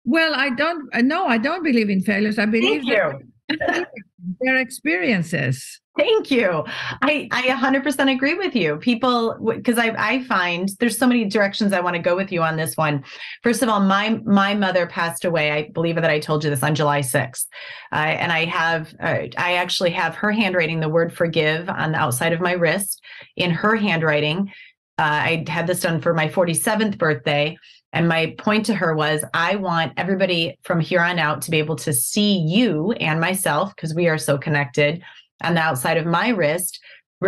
[0.03, 2.39] Well, I don't, uh, no, I don't believe in failures.
[2.39, 3.85] I believe Thank you.
[4.41, 5.81] their experiences.
[5.97, 6.63] Thank you.
[7.01, 8.77] I, I 100% agree with you.
[8.77, 12.41] People, because I, I find there's so many directions I want to go with you
[12.41, 13.04] on this one.
[13.43, 15.51] First of all, my my mother passed away.
[15.51, 17.45] I believe that I told you this on July 6th,
[17.91, 21.97] uh, and I have uh, I actually have her handwriting, the word forgive, on the
[21.97, 23.01] outside of my wrist
[23.36, 24.49] in her handwriting.
[24.97, 27.58] uh, I had this done for my 47th birthday.
[27.93, 31.60] And my point to her was I want everybody from here on out to be
[31.60, 35.01] able to see you and myself, because we are so connected,
[35.43, 36.80] on the outside of my wrist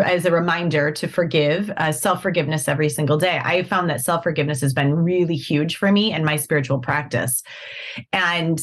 [0.01, 3.39] as a reminder to forgive, uh, self forgiveness every single day.
[3.43, 7.43] I found that self forgiveness has been really huge for me and my spiritual practice.
[8.11, 8.59] And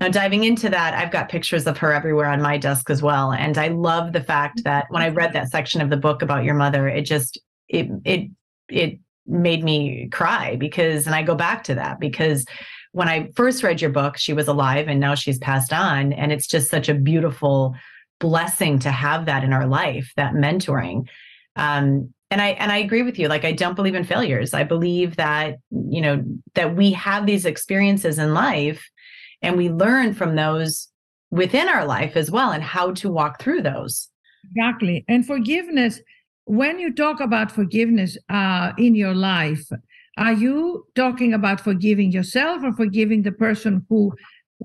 [0.00, 3.32] now, diving into that, I've got pictures of her everywhere on my desk as well.
[3.32, 6.44] And I love the fact that when I read that section of the book about
[6.44, 8.30] your mother, it just, it, it,
[8.70, 12.46] it made me cry because, and I go back to that because
[12.92, 16.14] when I first read your book, she was alive and now she's passed on.
[16.14, 17.74] And it's just such a beautiful
[18.22, 21.08] blessing to have that in our life, that mentoring.
[21.56, 23.28] Um, and I and I agree with you.
[23.28, 24.54] Like I don't believe in failures.
[24.54, 28.88] I believe that, you know, that we have these experiences in life
[29.42, 30.88] and we learn from those
[31.30, 34.08] within our life as well and how to walk through those.
[34.50, 35.04] Exactly.
[35.08, 36.00] And forgiveness,
[36.44, 39.68] when you talk about forgiveness uh, in your life,
[40.16, 44.12] are you talking about forgiving yourself or forgiving the person who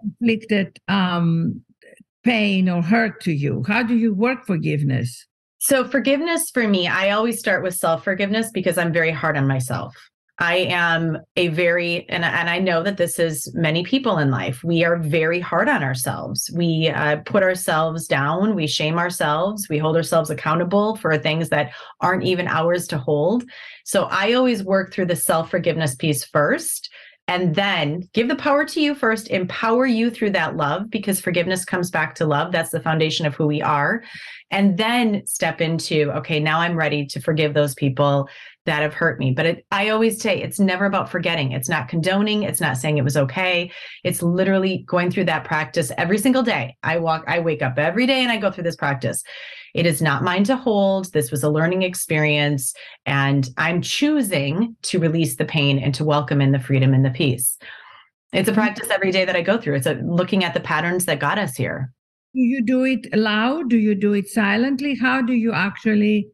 [0.04, 1.62] inflicted um,
[2.28, 3.63] pain or hurt to you?
[3.68, 5.26] How do you work forgiveness?
[5.60, 9.48] So, forgiveness for me, I always start with self forgiveness because I'm very hard on
[9.48, 9.96] myself.
[10.40, 14.63] I am a very, and, and I know that this is many people in life.
[14.63, 16.52] We are very hard on ourselves.
[16.54, 18.54] We uh, put ourselves down.
[18.54, 19.68] We shame ourselves.
[19.68, 23.46] We hold ourselves accountable for things that aren't even ours to hold.
[23.84, 26.90] So I always work through the self forgiveness piece first
[27.28, 31.66] and then give the power to you first, empower you through that love because forgiveness
[31.66, 32.54] comes back to love.
[32.54, 34.04] That's the foundation of who we are.
[34.50, 38.30] And then step into, okay, now I'm ready to forgive those people
[38.66, 39.32] that have hurt me.
[39.32, 41.52] But it, I always say it's never about forgetting.
[41.52, 42.44] It's not condoning.
[42.44, 43.72] It's not saying it was okay.
[44.06, 46.78] It's literally going through that practice every single day.
[46.84, 49.24] I walk, I wake up every day and I go through this practice.
[49.78, 51.13] It is not mine to hold.
[51.13, 52.74] This was a learning experience.
[53.06, 57.12] And I'm choosing to release the pain and to welcome in the freedom and the
[57.12, 57.60] peace.
[58.34, 58.60] It's a mm-hmm.
[58.60, 59.76] practice every day that I go through.
[59.76, 61.94] It's a, looking at the patterns that got us here.
[62.34, 63.70] Do you do it loud?
[63.70, 64.96] Do you do it silently?
[64.96, 66.28] How do you actually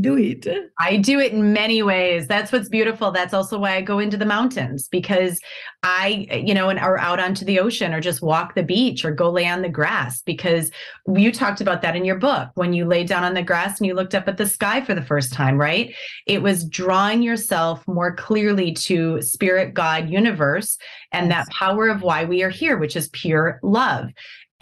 [0.00, 0.46] do it?
[0.80, 2.26] I do it in many ways.
[2.26, 3.10] That's what's beautiful.
[3.10, 5.38] That's also why I go into the mountains because
[5.82, 9.10] I, you know, and or out onto the ocean or just walk the beach or
[9.10, 10.70] go lay on the grass because
[11.14, 13.86] you talked about that in your book when you lay down on the grass and
[13.86, 15.94] you looked up at the sky for the first time, right?
[16.26, 20.78] It was drawing yourself more clearly to spirit, God, universe,
[21.12, 24.08] and that power of why we are here, which is pure love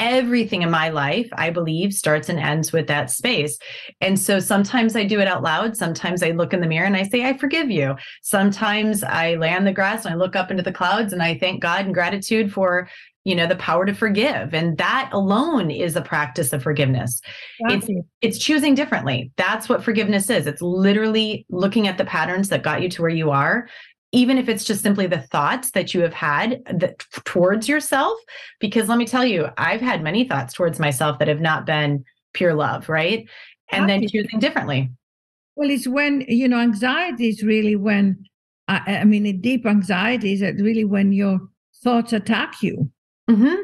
[0.01, 3.59] everything in my life, I believe, starts and ends with that space.
[4.01, 5.77] And so sometimes I do it out loud.
[5.77, 7.95] Sometimes I look in the mirror and I say, I forgive you.
[8.23, 11.39] Sometimes I lay on the grass and I look up into the clouds and I
[11.39, 12.89] thank God and gratitude for
[13.25, 17.21] you know the power to forgive and that alone is a practice of forgiveness
[17.61, 17.87] it's
[18.23, 22.81] it's choosing differently that's what forgiveness is it's literally looking at the patterns that got
[22.81, 23.69] you to where you are
[24.13, 28.19] even if it's just simply the thoughts that you have had that, towards yourself
[28.59, 32.05] because let me tell you i've had many thoughts towards myself that have not been
[32.33, 33.29] pure love right?
[33.73, 34.91] And then choosing differently.
[35.55, 38.25] Well it's when you know anxiety is really when
[38.69, 41.41] i, I mean a deep anxiety is really when your
[41.83, 42.91] thoughts attack you.
[43.29, 43.57] Mm-hmm.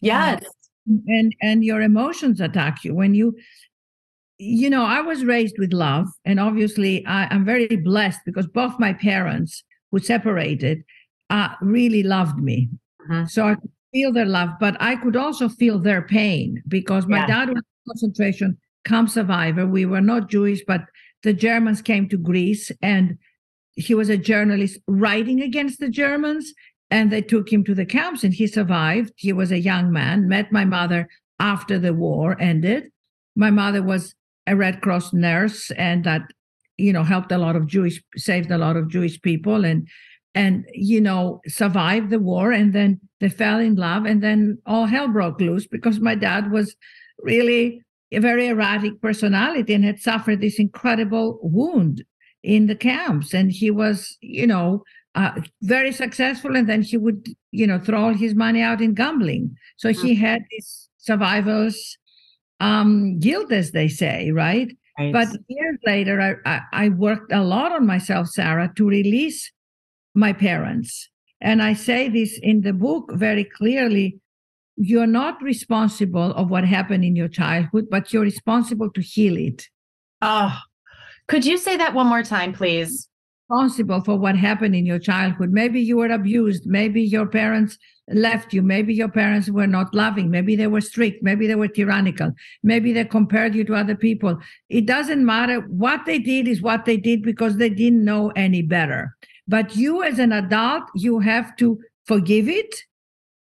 [0.00, 0.44] yes.
[0.86, 2.94] and and your emotions attack you.
[2.94, 3.36] When you
[4.38, 8.78] you know i was raised with love and obviously I, i'm very blessed because both
[8.78, 10.84] my parents who separated
[11.30, 12.68] uh, really loved me.
[13.08, 13.26] Mm-hmm.
[13.26, 17.18] So I could feel their love, but I could also feel their pain because my
[17.18, 17.26] yeah.
[17.26, 19.66] dad was a concentration camp survivor.
[19.66, 20.82] We were not Jewish, but
[21.22, 23.18] the Germans came to Greece and
[23.74, 26.52] he was a journalist writing against the Germans.
[26.92, 29.12] And they took him to the camps and he survived.
[29.16, 32.90] He was a young man, met my mother after the war ended.
[33.36, 34.14] My mother was
[34.46, 36.22] a Red Cross nurse and that
[36.80, 39.86] you know helped a lot of jewish saved a lot of jewish people and
[40.34, 44.86] and you know survived the war and then they fell in love and then all
[44.86, 46.76] hell broke loose because my dad was
[47.22, 52.04] really a very erratic personality and had suffered this incredible wound
[52.42, 53.32] in the camps.
[53.34, 54.82] And he was you know
[55.14, 58.94] uh, very successful and then he would you know throw all his money out in
[58.94, 59.56] gambling.
[59.76, 60.18] So he mm.
[60.18, 61.96] had this survivors
[62.60, 65.12] um guilt as they say right Right.
[65.12, 69.50] But years later, I, I, I worked a lot on myself, Sarah, to release
[70.14, 71.08] my parents.
[71.40, 74.20] And I say this in the book very clearly.
[74.76, 79.66] You're not responsible of what happened in your childhood, but you're responsible to heal it.
[80.20, 80.54] Oh,
[81.28, 83.08] could you say that one more time, please?
[83.50, 85.50] responsible for what happened in your childhood.
[85.50, 86.66] Maybe you were abused.
[86.66, 87.78] Maybe your parents
[88.10, 88.62] left you.
[88.62, 90.30] Maybe your parents were not loving.
[90.30, 91.22] Maybe they were strict.
[91.22, 92.32] Maybe they were tyrannical.
[92.62, 94.38] Maybe they compared you to other people.
[94.68, 95.60] It doesn't matter.
[95.60, 99.16] What they did is what they did because they didn't know any better.
[99.46, 102.84] But you, as an adult, you have to forgive it.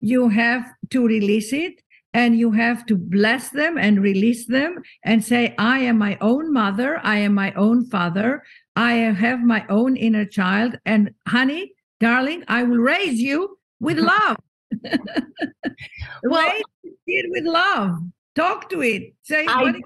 [0.01, 1.81] You have to release it
[2.12, 6.53] and you have to bless them and release them and say, I am my own
[6.53, 7.01] mother.
[7.03, 8.43] I am my own father.
[8.77, 10.79] I have my own inner child.
[10.87, 14.37] And honey, darling, I will raise you with love.
[16.22, 16.62] well, raise
[17.07, 17.99] it with love.
[18.35, 19.14] Talk to it.
[19.22, 19.81] Say, I,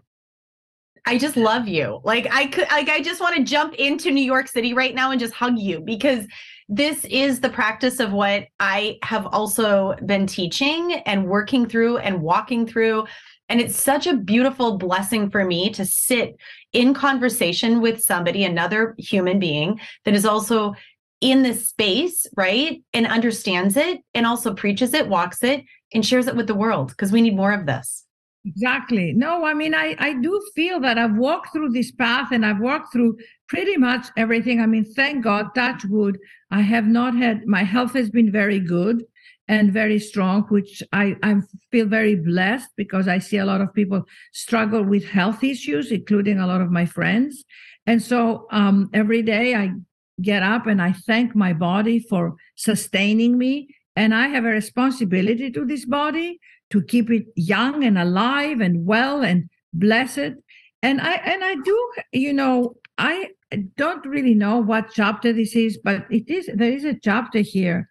[1.06, 2.00] I just love you.
[2.04, 5.10] Like I could like I just want to jump into New York City right now
[5.10, 6.26] and just hug you because
[6.68, 12.20] this is the practice of what I have also been teaching and working through and
[12.20, 13.06] walking through
[13.48, 16.36] and it's such a beautiful blessing for me to sit
[16.72, 20.74] in conversation with somebody, another human being that is also
[21.20, 22.82] in this space, right?
[22.92, 26.88] And understands it and also preaches it, walks it, and shares it with the world
[26.88, 28.04] because we need more of this.
[28.44, 29.12] Exactly.
[29.12, 32.60] No, I mean, I, I do feel that I've walked through this path and I've
[32.60, 34.60] walked through pretty much everything.
[34.60, 36.18] I mean, thank God, touch wood,
[36.50, 39.04] I have not had, my health has been very good
[39.48, 41.36] and very strong, which I, I
[41.72, 46.38] feel very blessed because I see a lot of people struggle with health issues, including
[46.38, 47.44] a lot of my friends.
[47.86, 49.72] And so um, every day I
[50.20, 53.68] get up and I thank my body for sustaining me.
[53.96, 56.38] And I have a responsibility to this body
[56.70, 60.34] to keep it young and alive and well and blessed.
[60.82, 63.30] And I and I do, you know, I
[63.76, 67.90] don't really know what chapter this is, but it is there is a chapter here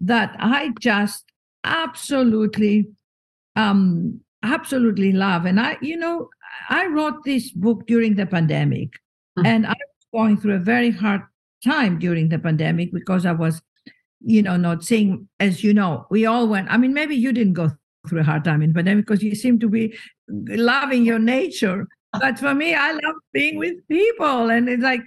[0.00, 1.24] that I just
[1.64, 2.88] absolutely
[3.56, 5.44] um absolutely love.
[5.44, 6.28] And I, you know,
[6.68, 8.90] I wrote this book during the pandemic
[9.36, 9.46] mm-hmm.
[9.46, 11.22] and I was going through a very hard
[11.64, 13.60] time during the pandemic because I was,
[14.20, 16.70] you know, not seeing, as you know, we all went.
[16.70, 17.70] I mean, maybe you didn't go
[18.08, 19.96] through a hard time in pandemic because you seem to be
[20.28, 21.86] loving your nature.
[22.18, 24.50] But for me, I love being with people.
[24.50, 25.02] And it's like,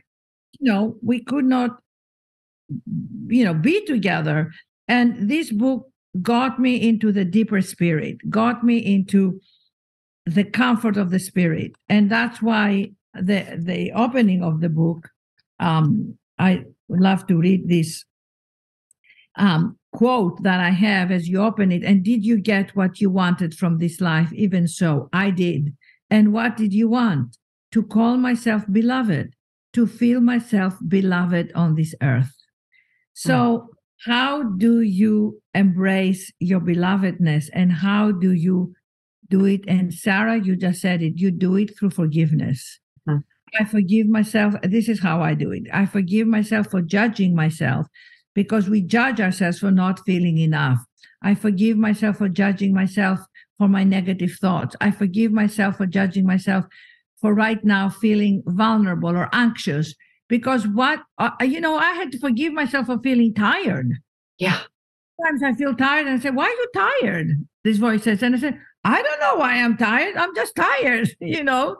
[0.59, 1.79] you know, we could not,
[3.27, 4.51] you know, be together.
[4.87, 5.89] And this book
[6.21, 9.41] got me into the deeper spirit, got me into
[10.27, 11.71] the comfort of the spirit.
[11.89, 15.09] And that's why the the opening of the book
[15.59, 18.03] um, I would love to read this
[19.37, 21.83] um, quote that I have as you open it.
[21.83, 24.31] And did you get what you wanted from this life?
[24.33, 25.75] Even so, I did.
[26.09, 27.37] And what did you want?
[27.71, 29.33] To call myself beloved,
[29.73, 32.35] to feel myself beloved on this earth.
[33.13, 33.67] So, mm.
[34.05, 38.73] how do you embrace your belovedness and how do you
[39.29, 39.61] do it?
[39.67, 42.79] And Sarah, you just said it, you do it through forgiveness.
[43.59, 44.55] I forgive myself.
[44.63, 45.63] This is how I do it.
[45.73, 47.87] I forgive myself for judging myself
[48.33, 50.79] because we judge ourselves for not feeling enough.
[51.21, 53.19] I forgive myself for judging myself
[53.57, 54.75] for my negative thoughts.
[54.81, 56.65] I forgive myself for judging myself
[57.19, 59.93] for right now feeling vulnerable or anxious
[60.27, 63.91] because what, uh, you know, I had to forgive myself for feeling tired.
[64.39, 64.61] Yeah.
[65.19, 67.45] Sometimes I feel tired and I say, Why are you tired?
[67.63, 70.15] This voice says, and I said, I don't know why I'm tired.
[70.15, 71.77] I'm just tired, you know.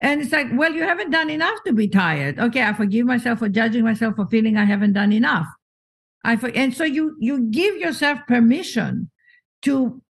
[0.00, 2.38] And it's like, well, you haven't done enough to be tired.
[2.38, 5.46] Okay, I forgive myself for judging myself for feeling I haven't done enough.
[6.24, 9.10] I for, and so you you give yourself permission
[9.62, 10.02] to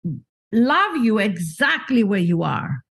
[0.52, 2.84] love you exactly where you are.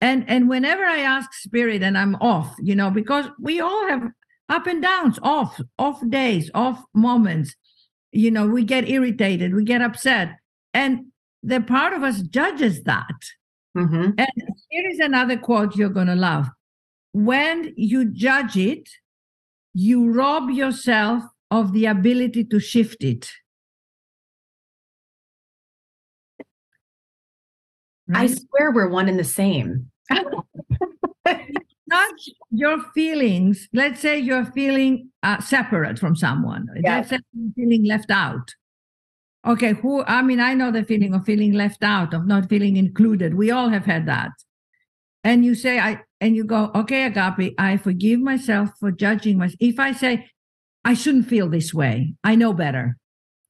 [0.00, 4.10] And and whenever I ask spirit and I'm off, you know, because we all have
[4.48, 7.54] up and downs, off, off days, off moments.
[8.12, 10.36] You know, we get irritated, we get upset.
[10.74, 11.06] And
[11.42, 13.06] the part of us judges that.
[13.76, 14.10] Mm-hmm.
[14.18, 14.30] And
[14.68, 16.48] here is another quote you're going to love.
[17.12, 18.88] When you judge it,
[19.74, 23.30] you rob yourself of the ability to shift it.
[28.08, 28.30] Right?
[28.30, 29.90] I swear we're one and the same.
[31.86, 32.14] Not
[32.50, 33.68] your feelings.
[33.72, 36.66] Let's say you're feeling uh, separate from someone.
[36.82, 36.96] Yeah.
[36.96, 38.54] Let's say you're feeling left out
[39.46, 42.76] okay who i mean i know the feeling of feeling left out of not feeling
[42.76, 43.34] included.
[43.34, 44.30] We all have had that.
[45.24, 49.56] And you say i and you go okay Agapi i forgive myself for judging myself
[49.60, 50.28] if i say
[50.84, 52.14] i shouldn't feel this way.
[52.24, 52.96] I know better.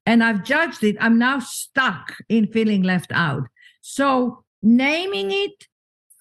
[0.07, 3.45] And i've judged it i'm now stuck in feeling left out.
[3.81, 5.67] So naming it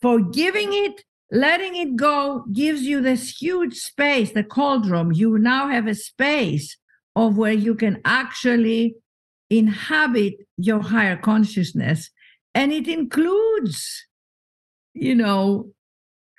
[0.02, 5.14] forgiving it letting it go gives you this huge space the cauldron.
[5.14, 6.78] You now have a space
[7.16, 8.96] of where you can actually
[9.52, 12.10] inhabit your higher consciousness
[12.56, 14.06] and it includes
[14.94, 15.72] you know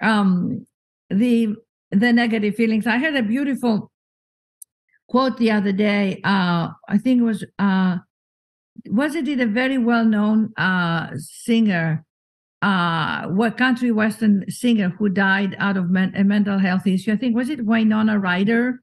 [0.02, 0.66] um
[1.10, 1.54] the
[1.90, 3.92] the negative feelings i had a beautiful
[5.08, 6.20] quote the other day.
[6.24, 7.98] Uh, I think it was uh,
[8.88, 12.04] was it a very well known uh, singer,
[12.62, 17.12] uh, what country western singer who died out of men- a mental health issue?
[17.12, 18.81] I think was it Winona Ryder.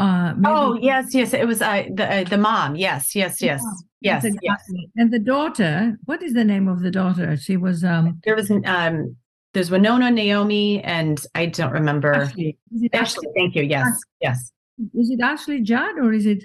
[0.00, 2.74] Uh, oh yes, yes, it was uh, the uh, the mom.
[2.74, 3.62] Yes, yes, yes,
[4.00, 4.48] yes, exactly.
[4.50, 4.62] yes.
[4.96, 5.98] And the daughter.
[6.06, 7.36] What is the name of the daughter?
[7.36, 7.84] She was.
[7.84, 9.16] um There was um.
[9.52, 12.14] There's Wynonna, Naomi, and I don't remember.
[12.14, 12.56] Ashley.
[12.72, 13.28] Ashley, Ashley.
[13.36, 13.62] Thank you.
[13.62, 13.88] Yes,
[14.22, 14.52] yes.
[14.94, 16.44] Is it Ashley Judd or is it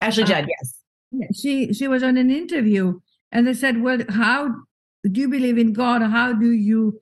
[0.00, 0.48] Ashley uh, Judd?
[0.48, 1.38] Yes.
[1.40, 2.98] She she was on an interview,
[3.30, 4.48] and they said, "Well, how
[5.08, 6.02] do you believe in God?
[6.02, 6.98] How do you?"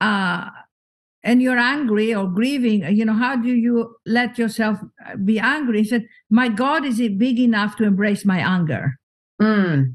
[0.00, 0.50] uh
[1.22, 5.82] and you're angry or grieving, you know, how do you let yourself uh, be angry?
[5.82, 8.96] He said, My God, is it big enough to embrace my anger?
[9.40, 9.94] Mm.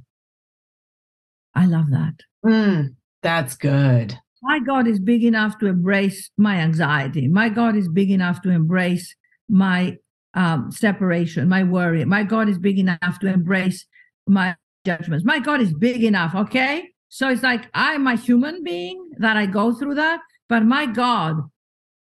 [1.55, 2.15] I love that.
[2.45, 4.17] Mm, that's good.
[4.43, 7.27] My God is big enough to embrace my anxiety.
[7.27, 9.15] My God is big enough to embrace
[9.49, 9.97] my
[10.35, 12.05] um, separation, my worry.
[12.05, 13.85] My God is big enough to embrace
[14.27, 14.55] my
[14.85, 15.25] judgments.
[15.25, 16.35] My God is big enough.
[16.35, 16.89] Okay.
[17.09, 20.19] So it's like I'm a human being that I go through that
[20.49, 21.41] but my God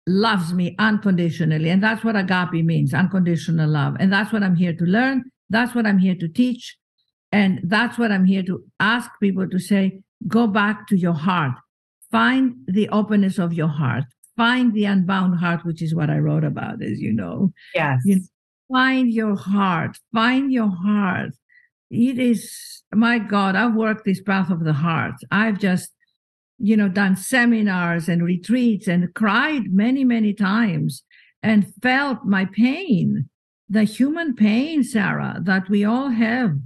[0.07, 1.69] loves me unconditionally.
[1.69, 3.97] And that's what agape means unconditional love.
[3.99, 5.25] And that's what I'm here to learn.
[5.49, 6.77] That's what I'm here to teach.
[7.31, 11.53] And that's what I'm here to ask people to say go back to your heart,
[12.09, 14.05] find the openness of your heart,
[14.37, 17.51] find the unbound heart, which is what I wrote about, as you know.
[17.75, 18.01] Yes.
[18.05, 18.21] You
[18.71, 21.31] find your heart, find your heart.
[21.89, 25.15] It is, my God, I've worked this path of the heart.
[25.31, 25.91] I've just
[26.59, 31.03] you know, done seminars and retreats and cried many, many times
[31.43, 33.29] and felt my pain,
[33.69, 36.57] the human pain, Sarah, that we all have.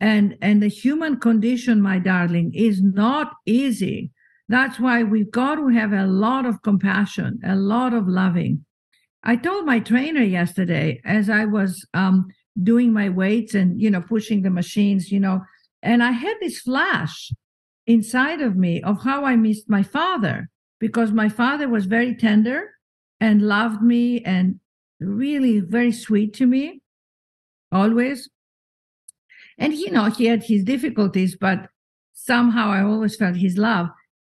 [0.00, 4.10] And, and the human condition, my darling, is not easy.
[4.48, 8.64] That's why we've got to have a lot of compassion, a lot of loving.
[9.22, 12.26] I told my trainer yesterday as I was um,
[12.60, 15.42] doing my weights and, you know, pushing the machines, you know,
[15.82, 17.32] and I had this flash
[17.92, 20.48] inside of me of how I missed my father
[20.80, 22.70] because my father was very tender
[23.20, 24.58] and loved me and
[25.00, 26.82] really very sweet to me
[27.70, 28.28] always.
[29.58, 31.68] And you know, he had his difficulties, but
[32.12, 33.88] somehow I always felt his love.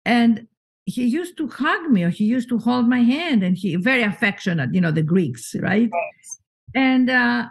[0.06, 0.48] And
[0.86, 4.04] he used to hug me or he used to hold my hand and he very
[4.04, 5.90] affectionate, you know, the Greeks, right?
[5.92, 6.38] Yes.
[6.76, 7.48] And uh,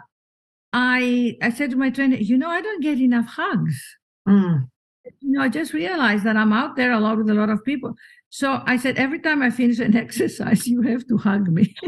[0.71, 3.81] I I said to my trainer, you know, I don't get enough hugs.
[4.27, 4.67] Mm
[5.19, 7.63] you know, I just realized that I'm out there a lot with a lot of
[7.63, 7.95] people.
[8.29, 11.75] So I said, every time I finish an exercise, you have to hug me.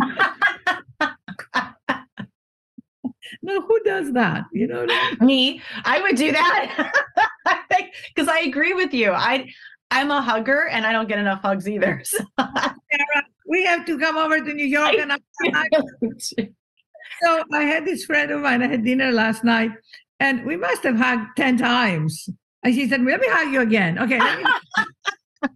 [3.41, 4.43] no, who does that?
[4.53, 5.27] You know, I mean?
[5.27, 5.61] me.
[5.85, 6.93] I would do that
[8.15, 9.11] because I agree with you.
[9.11, 9.49] I
[9.91, 12.01] I'm a hugger, and I don't get enough hugs either.
[12.03, 12.17] So.
[13.45, 15.19] we have to come over to New York, and I'm.
[17.21, 18.63] so I had this friend of mine.
[18.63, 19.71] I had dinner last night,
[20.19, 22.27] and we must have hugged ten times.
[22.65, 23.99] And she said, Let me hug you again.
[23.99, 24.19] Okay.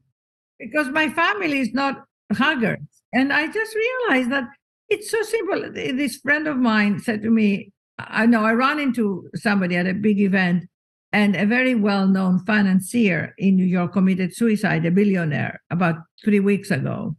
[0.60, 2.78] because my family is not huggers.
[3.12, 4.44] And I just realized that
[4.90, 5.72] it's so simple.
[5.74, 9.94] This friend of mine said to me, I know I ran into somebody at a
[9.94, 10.70] big event,
[11.12, 16.40] and a very well known financier in New York committed suicide, a billionaire, about three
[16.40, 17.16] weeks ago.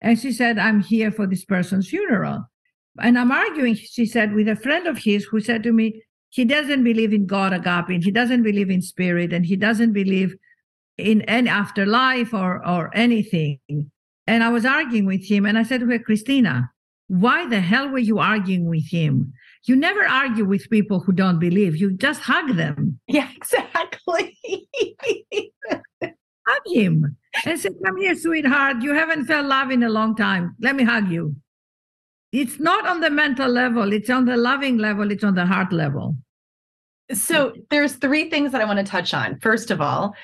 [0.00, 2.44] And she said, I'm here for this person's funeral.
[3.00, 6.00] And I'm arguing, she said, with a friend of his who said to me,
[6.32, 9.92] he doesn't believe in God Agapi, and he doesn't believe in spirit, and he doesn't
[9.92, 10.34] believe
[10.96, 13.58] in any afterlife or or anything.
[14.26, 16.70] And I was arguing with him, and I said to her, Christina,
[17.08, 19.34] why the hell were you arguing with him?
[19.64, 21.76] You never argue with people who don't believe.
[21.76, 22.98] You just hug them.
[23.08, 24.38] Yeah, exactly.
[26.02, 28.80] hug him and say, Come here, sweetheart.
[28.80, 30.56] You haven't felt love in a long time.
[30.60, 31.36] Let me hug you
[32.32, 35.72] it's not on the mental level it's on the loving level it's on the heart
[35.72, 36.16] level.
[37.12, 39.38] So there's three things that i want to touch on.
[39.40, 40.14] First of all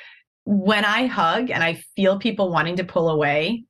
[0.44, 3.64] when i hug and i feel people wanting to pull away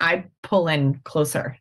[0.00, 1.56] i pull in closer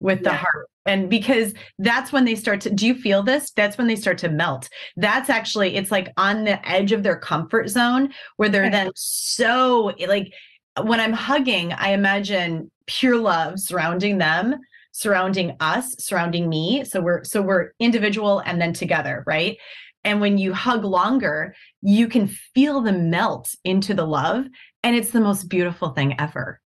[0.00, 0.36] with the yeah.
[0.38, 0.66] heart.
[0.84, 3.52] And because that's when they start to do you feel this?
[3.52, 4.68] That's when they start to melt.
[4.96, 9.92] That's actually it's like on the edge of their comfort zone where they're then so
[10.08, 10.32] like
[10.80, 14.58] when i'm hugging i imagine pure love surrounding them
[14.92, 16.84] surrounding us, surrounding me.
[16.84, 19.58] So we're so we're individual and then together, right?
[20.04, 24.46] And when you hug longer, you can feel the melt into the love.
[24.82, 26.60] And it's the most beautiful thing ever.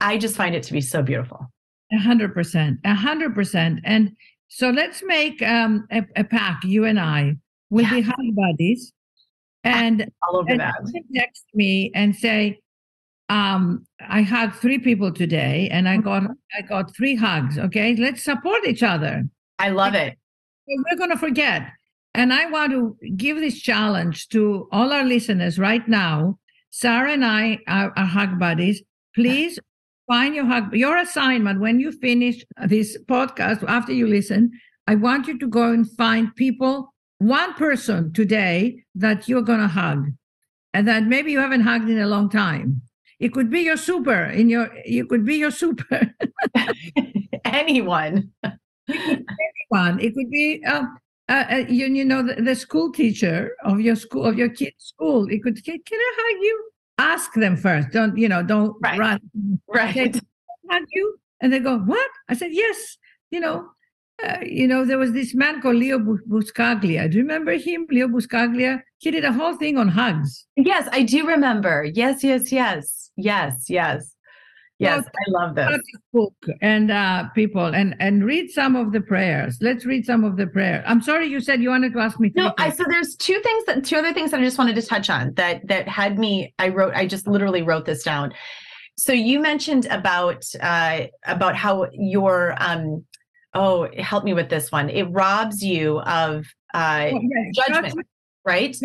[0.00, 1.46] I just find it to be so beautiful.
[1.92, 3.80] A hundred percent, a hundred percent.
[3.84, 4.12] And
[4.48, 7.36] so let's make um, a, a pact, you and I
[7.70, 7.94] will yeah.
[7.94, 8.92] be hug buddies.
[9.64, 10.76] And, all over and that.
[11.14, 12.60] text me and say,
[13.28, 16.24] um, I hugged three people today and I got
[16.56, 17.58] I got three hugs.
[17.58, 17.94] Okay.
[17.96, 19.24] Let's support each other.
[19.58, 20.16] I love it.
[20.66, 21.70] we're going to forget.
[22.14, 26.38] And I want to give this challenge to all our listeners right now.
[26.70, 28.82] Sarah and I are, are hug buddies.
[29.14, 29.58] Please
[30.06, 30.74] find your hug.
[30.74, 34.50] Your assignment when you finish this podcast, after you listen,
[34.86, 39.68] I want you to go and find people, one person today that you're going to
[39.68, 40.06] hug
[40.72, 42.80] and that maybe you haven't hugged in a long time.
[43.20, 46.14] It could be your super in your, you could be your super.
[47.44, 48.30] Anyone.
[48.88, 50.00] Anyone.
[50.00, 50.84] It could be, uh,
[51.28, 54.84] uh, uh, you, you know, the, the, school teacher of your school, of your kid's
[54.84, 55.26] school.
[55.28, 56.70] It could, can, can I hug you?
[56.98, 57.90] Ask them first.
[57.90, 58.98] Don't, you know, don't right.
[58.98, 59.20] run.
[59.68, 59.94] Right.
[59.94, 60.20] Say,
[60.70, 61.18] hug you?
[61.40, 62.10] And they go, what?
[62.28, 62.96] I said, yes.
[63.30, 63.68] You know,
[64.24, 67.10] uh, you know, there was this man called Leo Buscaglia.
[67.10, 68.82] Do you remember him, Leo Buscaglia?
[68.98, 70.46] He did a whole thing on hugs.
[70.56, 71.84] Yes, I do remember.
[71.84, 74.14] Yes, yes, yes, yes, yes,
[74.78, 75.04] yes.
[75.04, 75.80] I love this
[76.12, 79.58] book and uh, people and and read some of the prayers.
[79.60, 80.84] Let's read some of the prayers.
[80.86, 82.32] I'm sorry, you said you wanted to ask me.
[82.34, 84.82] No, I so there's two things that two other things that I just wanted to
[84.82, 86.54] touch on that that had me.
[86.58, 86.94] I wrote.
[86.94, 88.32] I just literally wrote this down.
[88.96, 93.04] So you mentioned about uh, about how your um,
[93.54, 97.66] oh help me with this one it robs you of uh, oh, yes.
[97.66, 98.06] judgment
[98.44, 98.76] right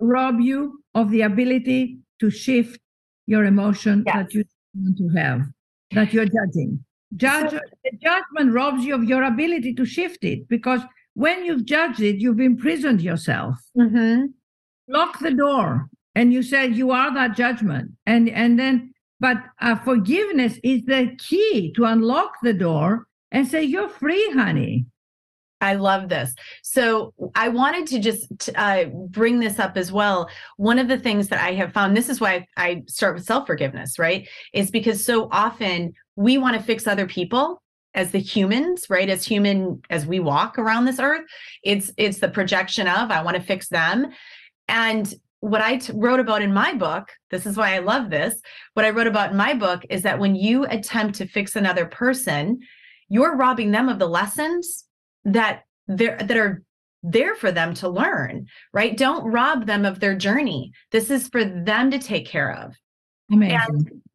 [0.00, 2.80] rob you of the ability to shift
[3.28, 4.16] your emotion yes.
[4.16, 5.40] that you want to have
[5.92, 6.84] that you're judging
[7.16, 10.80] Judge, so, the judgment robs you of your ability to shift it because
[11.14, 14.26] when you've judged it you've imprisoned yourself mm-hmm.
[14.88, 19.76] lock the door and you said you are that judgment and and then but uh,
[19.76, 24.86] forgiveness is the key to unlock the door and say, You're free, honey.
[25.60, 26.34] I love this.
[26.62, 30.28] So I wanted to just uh, bring this up as well.
[30.56, 33.46] One of the things that I have found, this is why I start with self
[33.46, 34.28] forgiveness, right?
[34.52, 37.62] Is because so often we want to fix other people
[37.94, 39.08] as the humans, right?
[39.08, 41.24] As human, as we walk around this earth,
[41.64, 44.08] it's it's the projection of I want to fix them,
[44.68, 48.40] and what I t- wrote about in my book, this is why I love this.
[48.74, 51.86] What I wrote about in my book is that when you attempt to fix another
[51.86, 52.58] person,
[53.08, 54.87] you're robbing them of the lessons
[55.32, 56.62] that they're that are
[57.02, 58.96] there for them to learn right?
[58.96, 60.72] Don't rob them of their journey.
[60.90, 62.74] This is for them to take care of.
[63.30, 63.60] Amazing.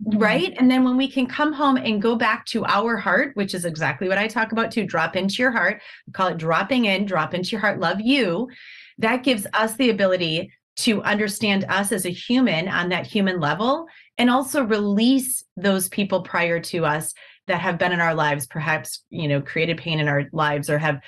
[0.06, 0.54] And, right?
[0.58, 3.66] And then when we can come home and go back to our heart which is
[3.66, 5.82] exactly what i talk about too drop into your heart
[6.14, 8.50] call it dropping in drop into your heart love you.
[8.98, 13.86] That gives us the ability to understand us as a human on that human level
[14.18, 17.14] and also release those people prior to us
[17.48, 20.78] that have been in our lives perhaps you know created pain in our lives or
[20.78, 21.00] have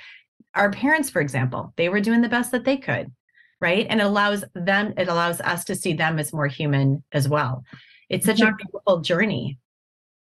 [0.54, 3.10] our parents for example they were doing the best that they could
[3.60, 3.86] right?
[3.88, 7.64] And it allows them it allows us to see them as more human as well.
[8.08, 9.58] It's such a beautiful journey.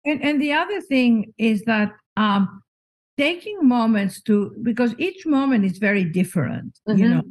[0.05, 2.63] And and the other thing is that um
[3.17, 6.99] taking moments to because each moment is very different mm-hmm.
[6.99, 7.23] you know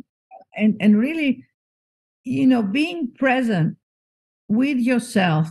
[0.56, 1.46] and and really
[2.24, 3.76] you know being present
[4.48, 5.50] with yourself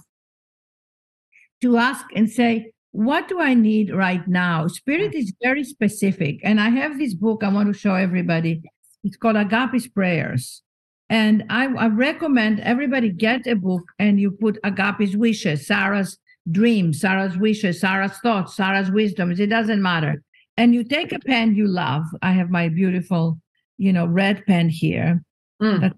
[1.60, 4.66] to ask and say what do I need right now?
[4.68, 6.40] Spirit is very specific.
[6.44, 8.62] And I have this book I want to show everybody.
[9.02, 10.62] It's called Agapi's Prayers.
[11.08, 16.18] And I, I recommend everybody get a book and you put Agapi's wishes, Sarah's
[16.50, 19.40] dreams, Sarah's wishes, Sarah's thoughts, Sarah's wisdoms.
[19.40, 20.22] It doesn't matter.
[20.56, 22.04] And you take a pen you love.
[22.20, 23.38] I have my beautiful,
[23.78, 25.22] you know, red pen here
[25.62, 25.80] mm.
[25.80, 25.92] that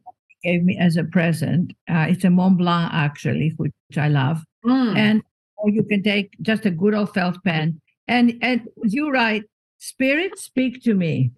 [0.44, 1.72] gave me as a present.
[1.88, 4.42] Uh, it's a Mont Blanc, actually, which I love.
[4.64, 4.96] Mm.
[4.96, 5.22] And
[5.64, 7.80] or you can take just a good old felt pen.
[8.06, 9.44] And and you write
[9.78, 11.32] spirit speak to me.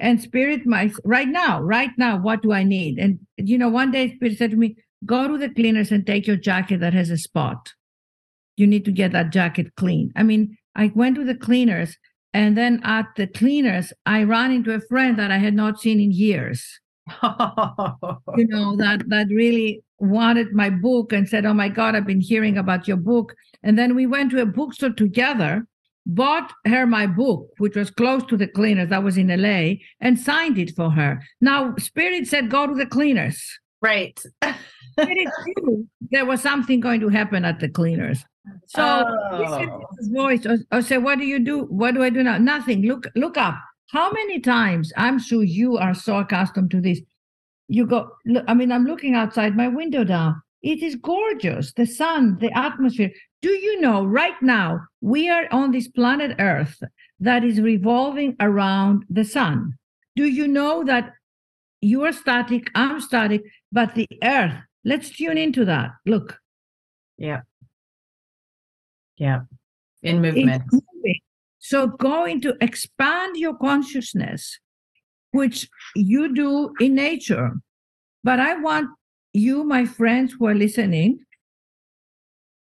[0.00, 2.98] And spirit my right now right now what do i need?
[2.98, 4.74] And you know one day spirit said to me
[5.06, 7.72] go to the cleaners and take your jacket that has a spot.
[8.56, 10.12] You need to get that jacket clean.
[10.16, 11.96] I mean i went to the cleaners
[12.32, 16.00] and then at the cleaners i ran into a friend that i had not seen
[16.00, 16.80] in years.
[18.36, 22.20] You know that that really wanted my book and said, Oh my God, I've been
[22.20, 23.34] hearing about your book.
[23.62, 25.66] And then we went to a bookstore together,
[26.06, 30.18] bought her my book, which was close to the cleaners, that was in LA, and
[30.18, 31.22] signed it for her.
[31.40, 33.42] Now, Spirit said, Go to the cleaners.
[33.80, 34.20] Right.
[36.10, 38.24] there was something going to happen at the cleaners.
[38.66, 39.82] So oh.
[40.12, 41.64] voice or, or say, What do you do?
[41.64, 42.38] What do I do now?
[42.38, 42.82] Nothing.
[42.82, 43.56] Look, look up.
[43.90, 44.92] How many times?
[44.96, 47.00] I'm sure you are so accustomed to this
[47.68, 48.10] you go
[48.48, 50.36] i mean i'm looking outside my window now.
[50.62, 51.74] It is gorgeous.
[51.74, 53.10] The sun the atmosphere.
[53.42, 56.82] Do you know right now we are on this planet earth
[57.20, 59.74] that is revolving around the sun.
[60.16, 61.12] Do you know that
[61.84, 64.54] you are static i'm static but the earth
[64.84, 65.90] let's tune into that.
[66.06, 66.38] Look.
[67.18, 67.42] Yeah.
[69.16, 69.42] Yeah.
[70.02, 70.62] In movement.
[71.58, 74.58] so going to expand your consciousness
[75.34, 77.50] which you do in nature.
[78.22, 78.88] But I want
[79.32, 81.18] you, my friends who are listening,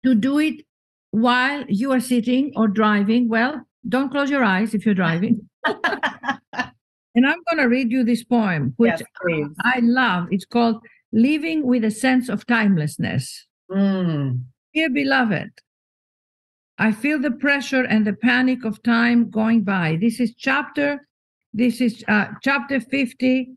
[0.06, 0.66] to do it
[1.12, 3.28] while you are sitting or driving.
[3.28, 5.48] Well, don't close your eyes if you're driving.
[5.66, 10.28] and I'm going to read you this poem, which yes, I love.
[10.32, 13.46] It's called Living with a Sense of Timelessness.
[13.70, 14.44] Mm.
[14.74, 15.52] Dear beloved,
[16.78, 19.98] I feel the pressure and the panic of time going by.
[20.00, 21.06] This is chapter,
[21.54, 23.52] this is uh, chapter 50,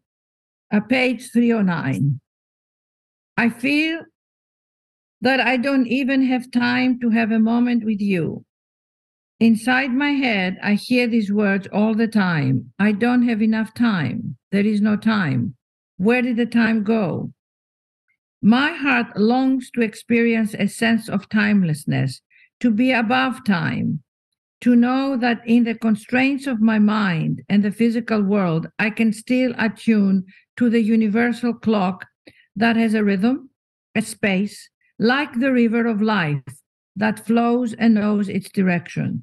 [0.73, 2.21] uh, page 309.
[3.37, 4.01] I feel
[5.21, 8.45] that I don't even have time to have a moment with you.
[9.41, 12.73] Inside my head, I hear these words all the time.
[12.79, 14.37] I don't have enough time.
[14.51, 15.57] There is no time.
[15.99, 17.33] Where did the time go?
[18.43, 22.21] My heart longs to experience a sense of timelessness,
[22.61, 24.03] to be above time,
[24.67, 29.13] to know that in the constraints of my mind and the physical world, I can
[29.13, 30.25] still attune
[30.57, 32.05] to the universal clock
[32.57, 33.51] that has a rhythm,
[33.95, 36.43] a space, like the river of life
[36.97, 39.23] that flows and knows its direction.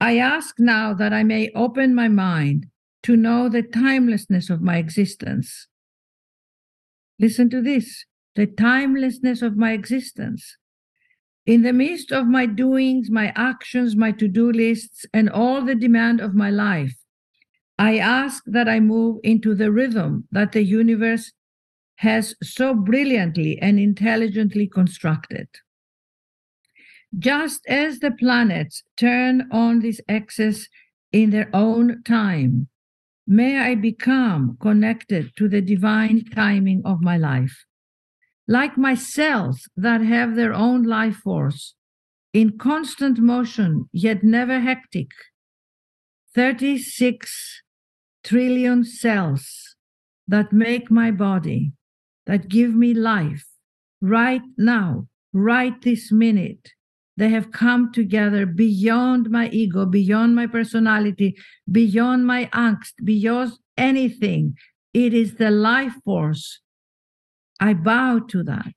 [0.00, 2.66] I ask now that I may open my mind
[3.04, 5.68] to know the timelessness of my existence.
[7.20, 10.56] Listen to this the timelessness of my existence.
[11.44, 15.74] In the midst of my doings, my actions, my to do lists, and all the
[15.74, 16.94] demand of my life,
[17.78, 21.32] I ask that I move into the rhythm that the universe
[21.96, 25.48] has so brilliantly and intelligently constructed.
[27.18, 30.68] Just as the planets turn on this axis
[31.10, 32.68] in their own time,
[33.26, 37.64] may I become connected to the divine timing of my life.
[38.48, 41.74] Like my cells that have their own life force,
[42.32, 45.10] in constant motion, yet never hectic.
[46.34, 47.62] 36
[48.24, 49.76] trillion cells
[50.26, 51.72] that make my body,
[52.26, 53.44] that give me life
[54.00, 56.70] right now, right this minute.
[57.16, 61.36] They have come together beyond my ego, beyond my personality,
[61.70, 64.56] beyond my angst, beyond anything.
[64.94, 66.61] It is the life force.
[67.62, 68.74] I bow to that.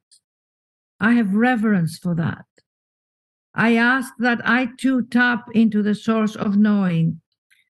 [0.99, 2.45] I have reverence for that.
[3.55, 7.21] I ask that I too tap into the source of knowing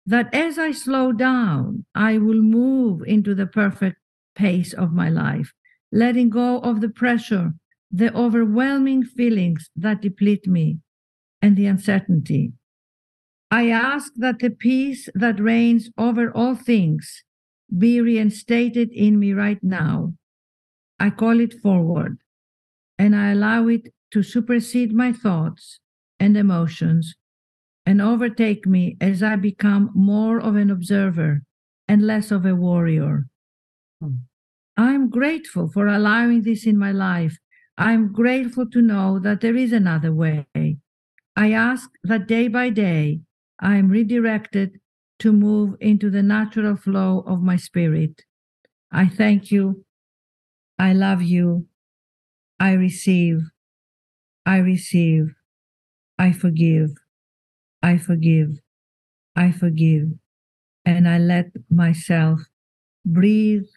[0.07, 3.97] that as I slow down, I will move into the perfect
[4.35, 5.53] pace of my life
[5.91, 7.53] letting go of the pressure,
[7.91, 10.79] the overwhelming feelings that deplete me,
[11.43, 12.53] and the uncertainty.
[13.51, 17.23] I ask that the peace that reigns over all things
[17.77, 20.15] be reinstated in me right now.
[21.03, 22.19] I call it forward,
[22.97, 25.81] and I allow it to supersede my thoughts
[26.17, 27.15] and emotions
[27.85, 31.41] and overtake me as I become more of an observer
[31.89, 33.25] and less of a warrior.
[33.99, 34.23] Hmm.
[34.77, 37.37] I'm grateful for allowing this in my life.
[37.77, 40.47] I'm grateful to know that there is another way.
[41.35, 43.19] I ask that day by day
[43.59, 44.79] I am redirected
[45.19, 48.21] to move into the natural flow of my spirit.
[48.89, 49.83] I thank you.
[50.83, 51.67] I love you.
[52.59, 53.39] I receive.
[54.45, 55.33] I receive.
[56.19, 56.89] I forgive.
[57.81, 58.59] I forgive.
[59.33, 60.09] I forgive.
[60.83, 62.41] And I let myself
[63.05, 63.69] breathe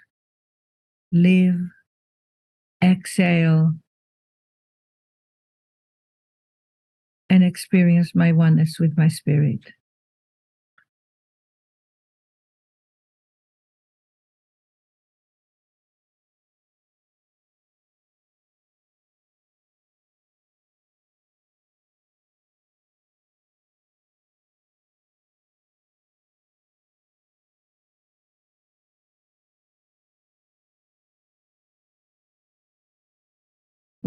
[1.13, 1.61] live,
[2.83, 3.75] exhale,
[7.31, 9.61] and experience my oneness with my spirit.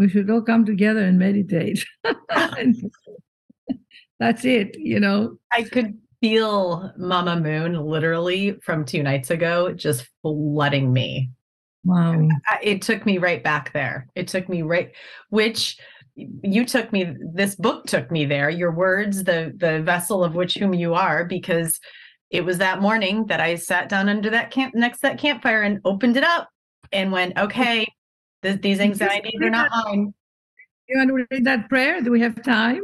[0.00, 1.84] We should all come together and meditate.
[4.18, 5.36] That's it, you know.
[5.52, 11.30] I could feel Mama Moon literally from two nights ago just flooding me.
[11.84, 12.28] Wow.
[12.62, 14.08] It took me right back there.
[14.14, 14.90] It took me right,
[15.28, 15.76] which
[16.16, 20.54] you took me, this book took me there, your words, the the vessel of which
[20.54, 21.78] whom you are, because
[22.30, 25.78] it was that morning that I sat down under that camp next that campfire and
[25.84, 26.48] opened it up
[26.90, 27.86] and went, okay,
[28.42, 30.14] these anxieties are not mine.
[30.88, 32.00] You want to read that prayer?
[32.00, 32.82] Do we have time?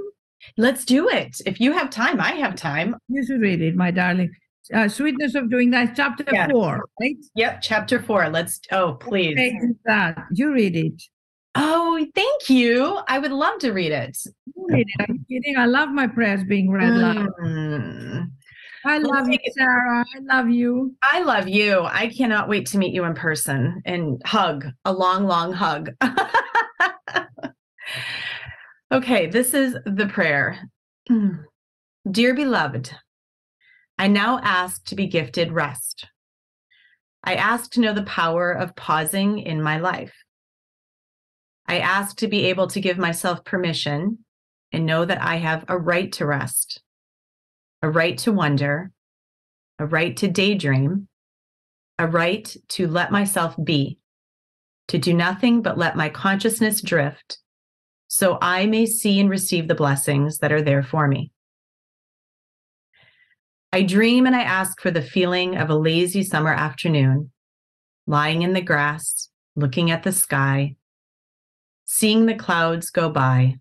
[0.57, 1.41] Let's do it.
[1.45, 2.97] If you have time, I have time.
[3.09, 4.31] You should read it, my darling.
[4.73, 6.49] Uh, sweetness of doing that, chapter yeah.
[6.49, 7.17] four, right?
[7.37, 8.29] Yep, chapter four.
[8.29, 8.61] Let's.
[8.73, 9.37] Oh, please.
[9.85, 11.03] that you read it.
[11.55, 13.01] Oh, thank you.
[13.09, 14.17] I would love to read it.
[14.57, 15.07] read it.
[15.09, 15.57] I'm kidding.
[15.57, 18.31] I love my prayers being read mm.
[18.87, 20.05] I love you, Sarah.
[20.15, 20.95] I love you.
[21.03, 21.81] I love you.
[21.83, 25.91] I cannot wait to meet you in person and hug a long, long hug.
[28.93, 30.71] okay, this is the prayer.
[32.11, 32.93] Dear beloved,
[33.99, 36.07] I now ask to be gifted rest.
[37.25, 40.15] I ask to know the power of pausing in my life.
[41.67, 44.19] I ask to be able to give myself permission
[44.71, 46.81] and know that I have a right to rest,
[47.87, 48.91] a right to wonder,
[49.79, 51.07] a right to daydream,
[52.01, 54.01] a right to let myself be,
[54.89, 57.39] to do nothing but let my consciousness drift
[58.09, 61.31] so I may see and receive the blessings that are there for me.
[63.73, 67.31] I dream and I ask for the feeling of a lazy summer afternoon,
[68.09, 70.75] lying in the grass, looking at the sky,
[71.85, 73.59] seeing the clouds go by,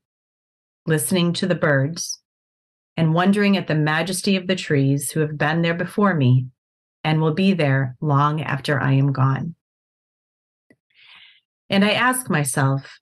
[0.88, 2.20] listening to the birds,
[2.98, 6.48] and wondering at the majesty of the trees who have been there before me
[7.04, 9.56] and will be there long after I am gone.
[11.70, 13.00] And I ask myself,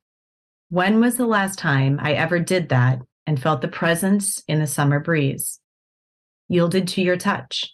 [0.69, 4.67] when was the last time I ever did that and felt the presence in the
[4.67, 5.59] summer breeze?
[6.49, 7.73] yielded to your touch?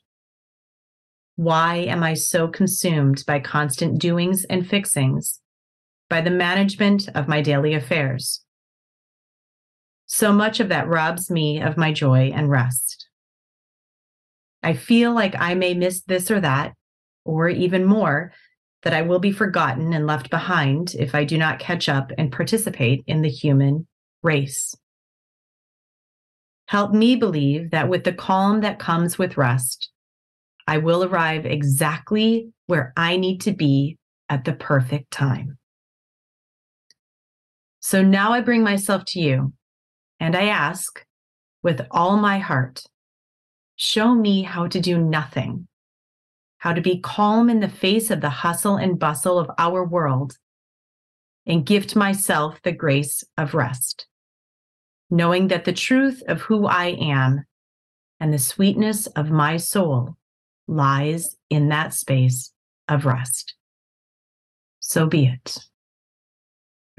[1.36, 5.39] Why am I so consumed by constant doings and fixings,
[6.09, 8.43] by the management of my daily affairs?
[10.12, 13.07] So much of that robs me of my joy and rest.
[14.64, 16.74] I feel like I may miss this or that,
[17.26, 18.34] or even more,
[18.82, 22.32] that I will be forgotten and left behind if I do not catch up and
[22.32, 23.88] participate in the human
[24.24, 24.76] race.
[26.68, 29.91] Help me believe that with the calm that comes with rest,
[30.68, 35.60] I will arrive exactly where I need to be at the perfect time.
[37.80, 39.53] So now I bring myself to you
[40.20, 41.05] and I ask
[41.63, 42.84] with all my heart,
[43.76, 45.67] show me how to do nothing,
[46.57, 50.38] how to be calm in the face of the hustle and bustle of our world,
[51.45, 54.07] and gift myself the grace of rest
[55.09, 57.45] knowing that the truth of who I am
[58.20, 60.17] and the sweetness of my soul
[60.67, 62.53] lies in that space
[62.88, 63.55] of rest.
[64.80, 65.57] So be it.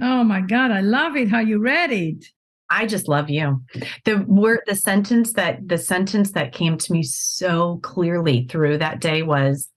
[0.00, 2.26] Oh my God, I love it how you read it.
[2.70, 3.62] I just love you.
[4.04, 9.00] The word, the sentence that the sentence that came to me so clearly through that
[9.00, 9.68] day was,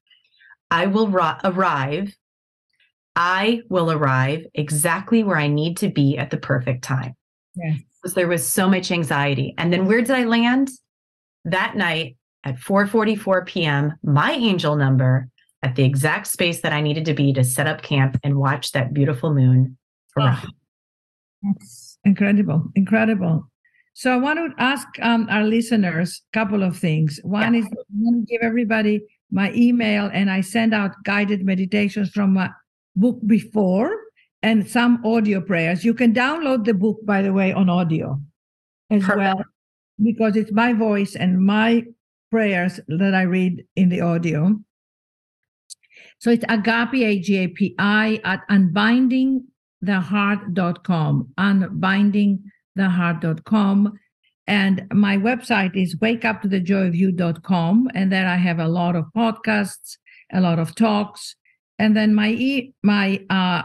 [0.70, 2.16] "I will ro- arrive.
[3.16, 7.16] I will arrive exactly where I need to be at the perfect time."
[7.56, 7.82] Yes
[8.12, 9.54] there was so much anxiety.
[9.58, 10.70] And then where did I land?
[11.46, 15.30] That night at 4:44 p.m., my angel number
[15.62, 18.74] at the exact space that I needed to be to set up camp and watch
[18.74, 19.78] that beautiful moon.
[20.20, 20.42] Oh,
[21.42, 23.50] that's incredible, incredible.
[23.94, 27.20] So I want to ask um, our listeners a couple of things.
[27.24, 27.62] One yeah.
[27.62, 29.02] is I want to give everybody
[29.32, 32.50] my email, and I send out guided meditations from my
[32.96, 33.96] book before
[34.42, 35.86] and some audio prayers.
[35.86, 38.20] You can download the book, by the way, on audio
[38.92, 39.18] as Perfect.
[39.18, 39.44] well,
[40.04, 41.84] because it's my voice and my
[42.30, 44.60] prayers that I read in the audio.
[46.20, 48.42] So it's agapi, A-G-A-P-I, at
[49.84, 54.00] unbindingtheheart.com, unbindingtheheart.com.
[54.46, 57.90] And my website is wakeuptothejoyofyou.com.
[57.96, 59.96] And there I have a lot of podcasts,
[60.34, 61.38] a lot of talks.
[61.80, 63.64] And then my e- my uh,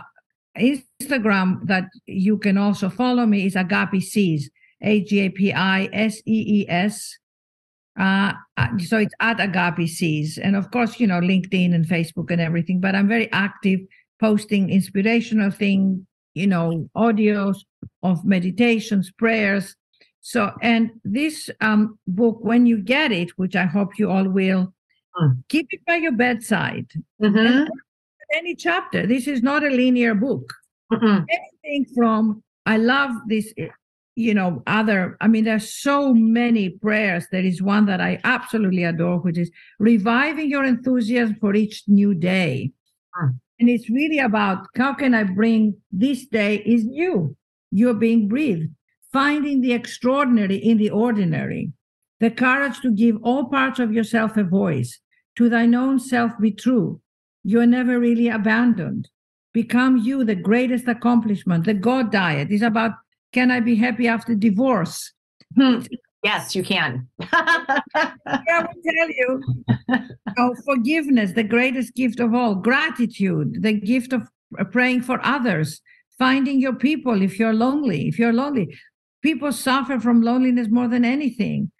[0.56, 4.50] Instagram that you can also follow me is Agapi Sees,
[4.82, 7.18] A G A P I S E E S.
[7.98, 10.38] Uh, uh, so it's at Agapi Sees.
[10.38, 13.80] And of course, you know, LinkedIn and Facebook and everything, but I'm very active
[14.20, 16.06] posting inspirational thing,
[16.38, 17.58] you know, audios
[18.02, 19.76] of meditations, prayers.
[20.20, 24.72] So, and this um, book, when you get it, which I hope you all will,
[25.20, 25.42] mm.
[25.48, 26.86] keep it by your bedside.
[27.22, 27.68] Mm-hmm
[28.32, 29.06] any chapter.
[29.06, 30.52] This is not a linear book.
[30.92, 31.24] Mm-hmm.
[31.64, 33.52] Anything from I love this,
[34.14, 35.16] you know, other.
[35.20, 37.26] I mean, there's so many prayers.
[37.32, 42.14] There is one that I absolutely adore, which is reviving your enthusiasm for each new
[42.14, 42.72] day.
[43.20, 43.40] Mm.
[43.60, 47.36] And it's really about how can I bring this day is new.
[47.70, 48.70] You're being breathed,
[49.12, 51.72] finding the extraordinary in the ordinary,
[52.20, 55.00] the courage to give all parts of yourself a voice,
[55.36, 57.00] to thine own self be true,
[57.44, 59.08] you're never really abandoned.
[59.52, 61.64] Become you, the greatest accomplishment.
[61.64, 62.92] The God diet is about
[63.32, 65.12] can I be happy after divorce?
[65.56, 65.80] Hmm.
[66.24, 67.08] Yes, you can.
[67.20, 67.82] I
[68.26, 69.42] will tell you.
[70.36, 72.54] Oh, forgiveness, the greatest gift of all.
[72.54, 74.28] Gratitude, the gift of
[74.72, 75.80] praying for others.
[76.18, 78.08] Finding your people if you're lonely.
[78.08, 78.76] If you're lonely,
[79.22, 81.70] people suffer from loneliness more than anything.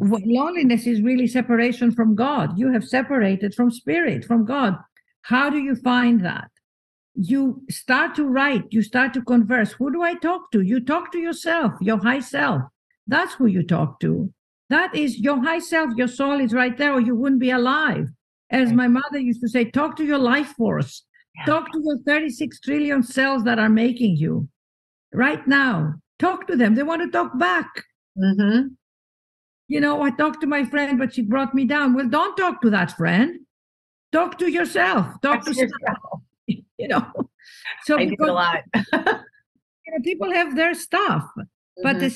[0.00, 2.56] loneliness is really separation from God.
[2.56, 4.76] You have separated from spirit, from God.
[5.22, 6.50] How do you find that?
[7.14, 9.72] You start to write, you start to converse.
[9.72, 10.60] Who do I talk to?
[10.60, 12.62] You talk to yourself, your high self.
[13.08, 14.32] That's who you talk to.
[14.70, 18.08] That is your high self, your soul is right there, or you wouldn't be alive.
[18.50, 21.04] As my mother used to say, talk to your life force.
[21.36, 21.44] Yeah.
[21.46, 24.48] Talk to your 36 trillion cells that are making you
[25.12, 25.94] right now.
[26.18, 26.74] Talk to them.
[26.74, 27.68] They want to talk back.
[28.18, 28.68] Mm-hmm.
[29.68, 31.94] You know, I talked to my friend, but she brought me down.
[31.94, 33.40] Well, don't talk to that friend.
[34.12, 35.06] Talk to yourself.
[35.20, 36.22] Talk to yourself.
[36.46, 37.06] you know,
[37.84, 38.60] so I because, do a lot.
[38.74, 41.82] you know, people have their stuff, mm-hmm.
[41.82, 42.08] but the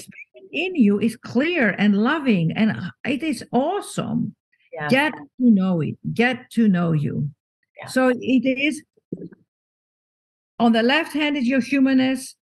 [0.52, 3.10] in you is clear and loving, and mm-hmm.
[3.10, 4.34] it is awesome.
[4.72, 4.88] Yeah.
[4.88, 5.96] Get to know it.
[6.14, 7.30] Get to know you.
[7.78, 7.88] Yeah.
[7.88, 8.82] So it is
[10.58, 12.36] on the left hand is your humanness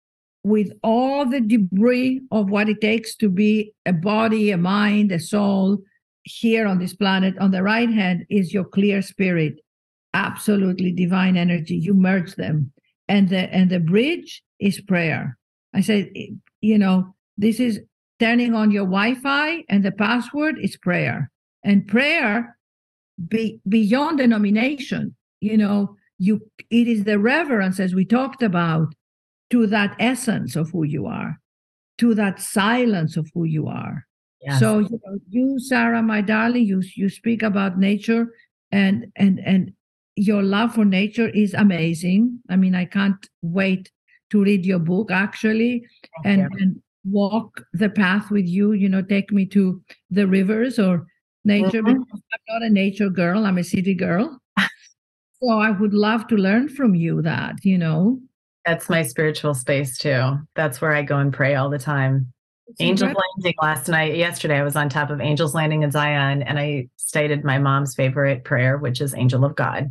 [0.44, 5.18] with all the debris of what it takes to be a body, a mind, a
[5.18, 5.78] soul
[6.24, 7.36] here on this planet.
[7.38, 9.54] On the right hand is your clear spirit,
[10.14, 11.76] absolutely divine energy.
[11.76, 12.72] You merge them.
[13.08, 15.38] And the and the bridge is prayer.
[15.74, 16.10] I said,
[16.60, 17.80] you know, this is
[18.18, 21.30] turning on your Wi-Fi, and the password is prayer.
[21.64, 22.56] And prayer
[23.28, 26.40] be, beyond denomination, you know, you
[26.70, 28.94] it is the reverence as we talked about
[29.50, 31.38] to that essence of who you are,
[31.98, 34.04] to that silence of who you are.
[34.40, 34.60] Yes.
[34.60, 38.28] So you, know, you, Sarah, my darling, you you speak about nature
[38.72, 39.72] and and and
[40.16, 42.40] your love for nature is amazing.
[42.50, 43.90] I mean, I can't wait
[44.30, 45.84] to read your book actually
[46.24, 48.72] and, and walk the path with you.
[48.72, 51.06] You know, take me to the rivers or
[51.44, 52.02] nature mm-hmm.
[52.12, 54.38] I'm not a nature girl, I'm a city girl.
[55.42, 58.20] so I would love to learn from you that, you know.
[58.66, 60.38] That's my spiritual space too.
[60.54, 62.32] That's where I go and pray all the time.
[62.66, 66.42] It's Angels Landing last night, yesterday, I was on top of Angels Landing in Zion
[66.42, 69.90] and I stated my mom's favorite prayer, which is Angel of God.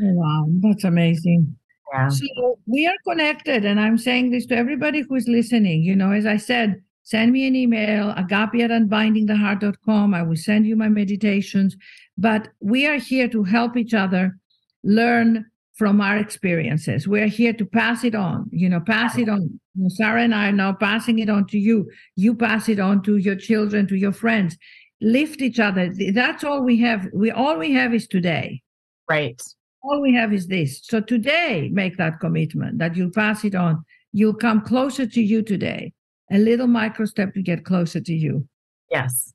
[0.00, 1.56] Oh, wow, that's amazing.
[1.94, 2.08] Yeah.
[2.08, 5.84] So we are connected, and I'm saying this to everybody who's listening.
[5.84, 10.12] You know, as I said, send me an email, agapi at unbindingtheheart.com.
[10.12, 11.76] I will send you my meditations.
[12.18, 14.36] But we are here to help each other
[14.82, 17.06] learn from our experiences.
[17.06, 19.60] We're here to pass it on, you know, pass it on.
[19.88, 21.90] Sarah and I are now passing it on to you.
[22.16, 24.56] You pass it on to your children, to your friends.
[25.00, 25.92] Lift each other.
[26.12, 27.08] That's all we have.
[27.12, 28.62] We all we have is today.
[29.08, 29.40] Right.
[29.84, 30.80] All we have is this.
[30.82, 33.84] So today, make that commitment that you'll pass it on.
[34.12, 35.92] You'll come closer to you today.
[36.32, 38.48] A little micro step to get closer to you.
[38.90, 39.34] Yes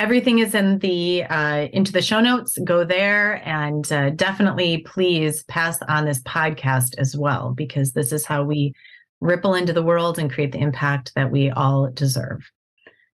[0.00, 5.42] everything is in the uh, into the show notes go there and uh, definitely please
[5.44, 8.72] pass on this podcast as well because this is how we
[9.20, 12.40] ripple into the world and create the impact that we all deserve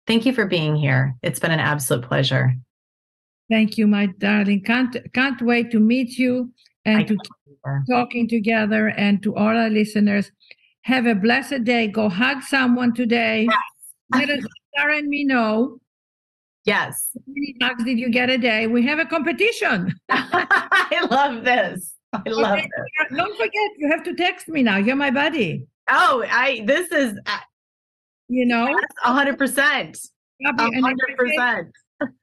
[0.06, 2.54] thank you for being here it's been an absolute pleasure
[3.50, 6.50] thank you my darling can't can't wait to meet you
[6.84, 7.16] and to
[7.88, 10.30] talking together and to all our listeners
[10.82, 14.28] have a blessed day go hug someone today yes.
[14.28, 14.44] let us
[14.76, 15.78] Sarah and me know
[16.64, 17.10] Yes.
[17.14, 18.66] How many hugs did you get a day?
[18.66, 19.94] We have a competition.
[20.10, 21.94] I love this.
[22.12, 22.68] I love okay.
[23.10, 23.18] this.
[23.18, 24.76] Don't forget, you have to text me now.
[24.76, 25.66] You're my buddy.
[25.90, 26.62] Oh, I.
[26.64, 27.18] This is.
[27.26, 27.38] Uh,
[28.28, 28.74] you know.
[29.02, 29.98] Hundred percent.
[30.46, 31.68] A hundred percent.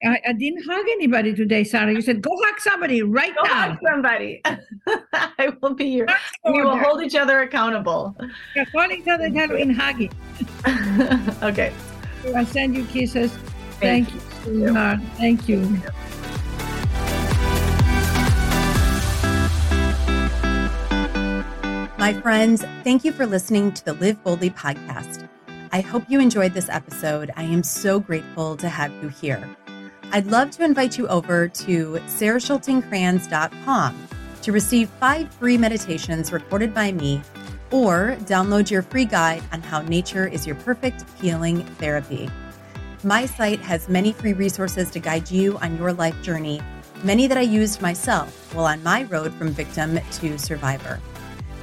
[0.03, 1.93] I didn't hug anybody today, Sarah.
[1.93, 3.69] You said go hug somebody right go now.
[3.69, 4.41] Hug somebody.
[5.13, 6.07] I will be here.
[6.45, 8.15] We will hold each other accountable.
[8.55, 10.11] Yeah, hold each other accountable in hugging.
[11.43, 11.74] okay.
[12.36, 13.32] I send you kisses.
[13.80, 14.74] Thank, Thank you.
[14.74, 14.99] Yeah.
[15.17, 15.82] Thank you.
[21.97, 25.28] My friends, thank you for listening to the Live Boldly podcast.
[25.72, 27.32] I hope you enjoyed this episode.
[27.38, 29.55] I am so grateful to have you here.
[30.14, 34.07] I'd love to invite you over to sarahschultingkranz.com
[34.41, 37.22] to receive five free meditations recorded by me
[37.72, 42.30] or download your free guide on how nature is your perfect healing therapy.
[43.05, 46.62] My site has many free resources to guide you on your life journey,
[47.05, 50.99] many that I used myself while on my road from victim to survivor.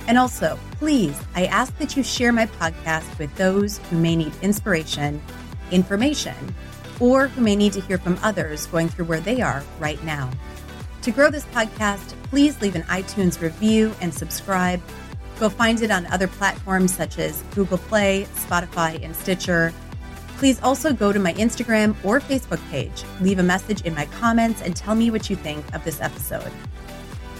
[0.06, 4.32] And also, please, I ask that you share my podcast with those who may need
[4.40, 5.20] inspiration,
[5.70, 6.54] information,
[7.00, 10.30] or who may need to hear from others going through where they are right now.
[11.02, 14.82] To grow this podcast, please leave an iTunes review and subscribe.
[15.38, 19.72] Go find it on other platforms such as Google Play, Spotify, and Stitcher
[20.38, 24.62] Please also go to my Instagram or Facebook page, leave a message in my comments,
[24.62, 26.52] and tell me what you think of this episode.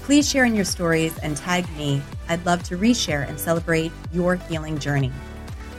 [0.03, 2.03] Please share in your stories and tag me.
[2.29, 5.13] I'd love to reshare and celebrate your healing journey.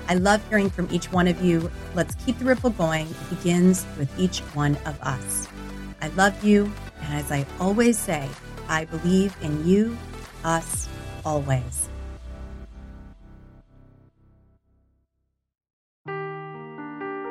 [0.10, 1.70] I love hearing from each one of you.
[1.94, 3.08] Let's keep the ripple going.
[3.08, 5.48] It begins with each one of us.
[6.02, 6.72] I love you.
[7.02, 8.28] And as I always say,
[8.68, 9.96] I believe in you,
[10.44, 10.90] us,
[11.24, 11.90] always.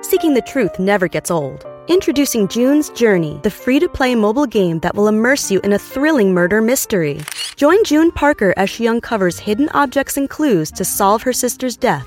[0.03, 1.67] Seeking the truth never gets old.
[1.89, 5.79] Introducing June's Journey, the free to play mobile game that will immerse you in a
[5.79, 7.23] thrilling murder mystery.
[7.57, 12.07] Join June Parker as she uncovers hidden objects and clues to solve her sister's death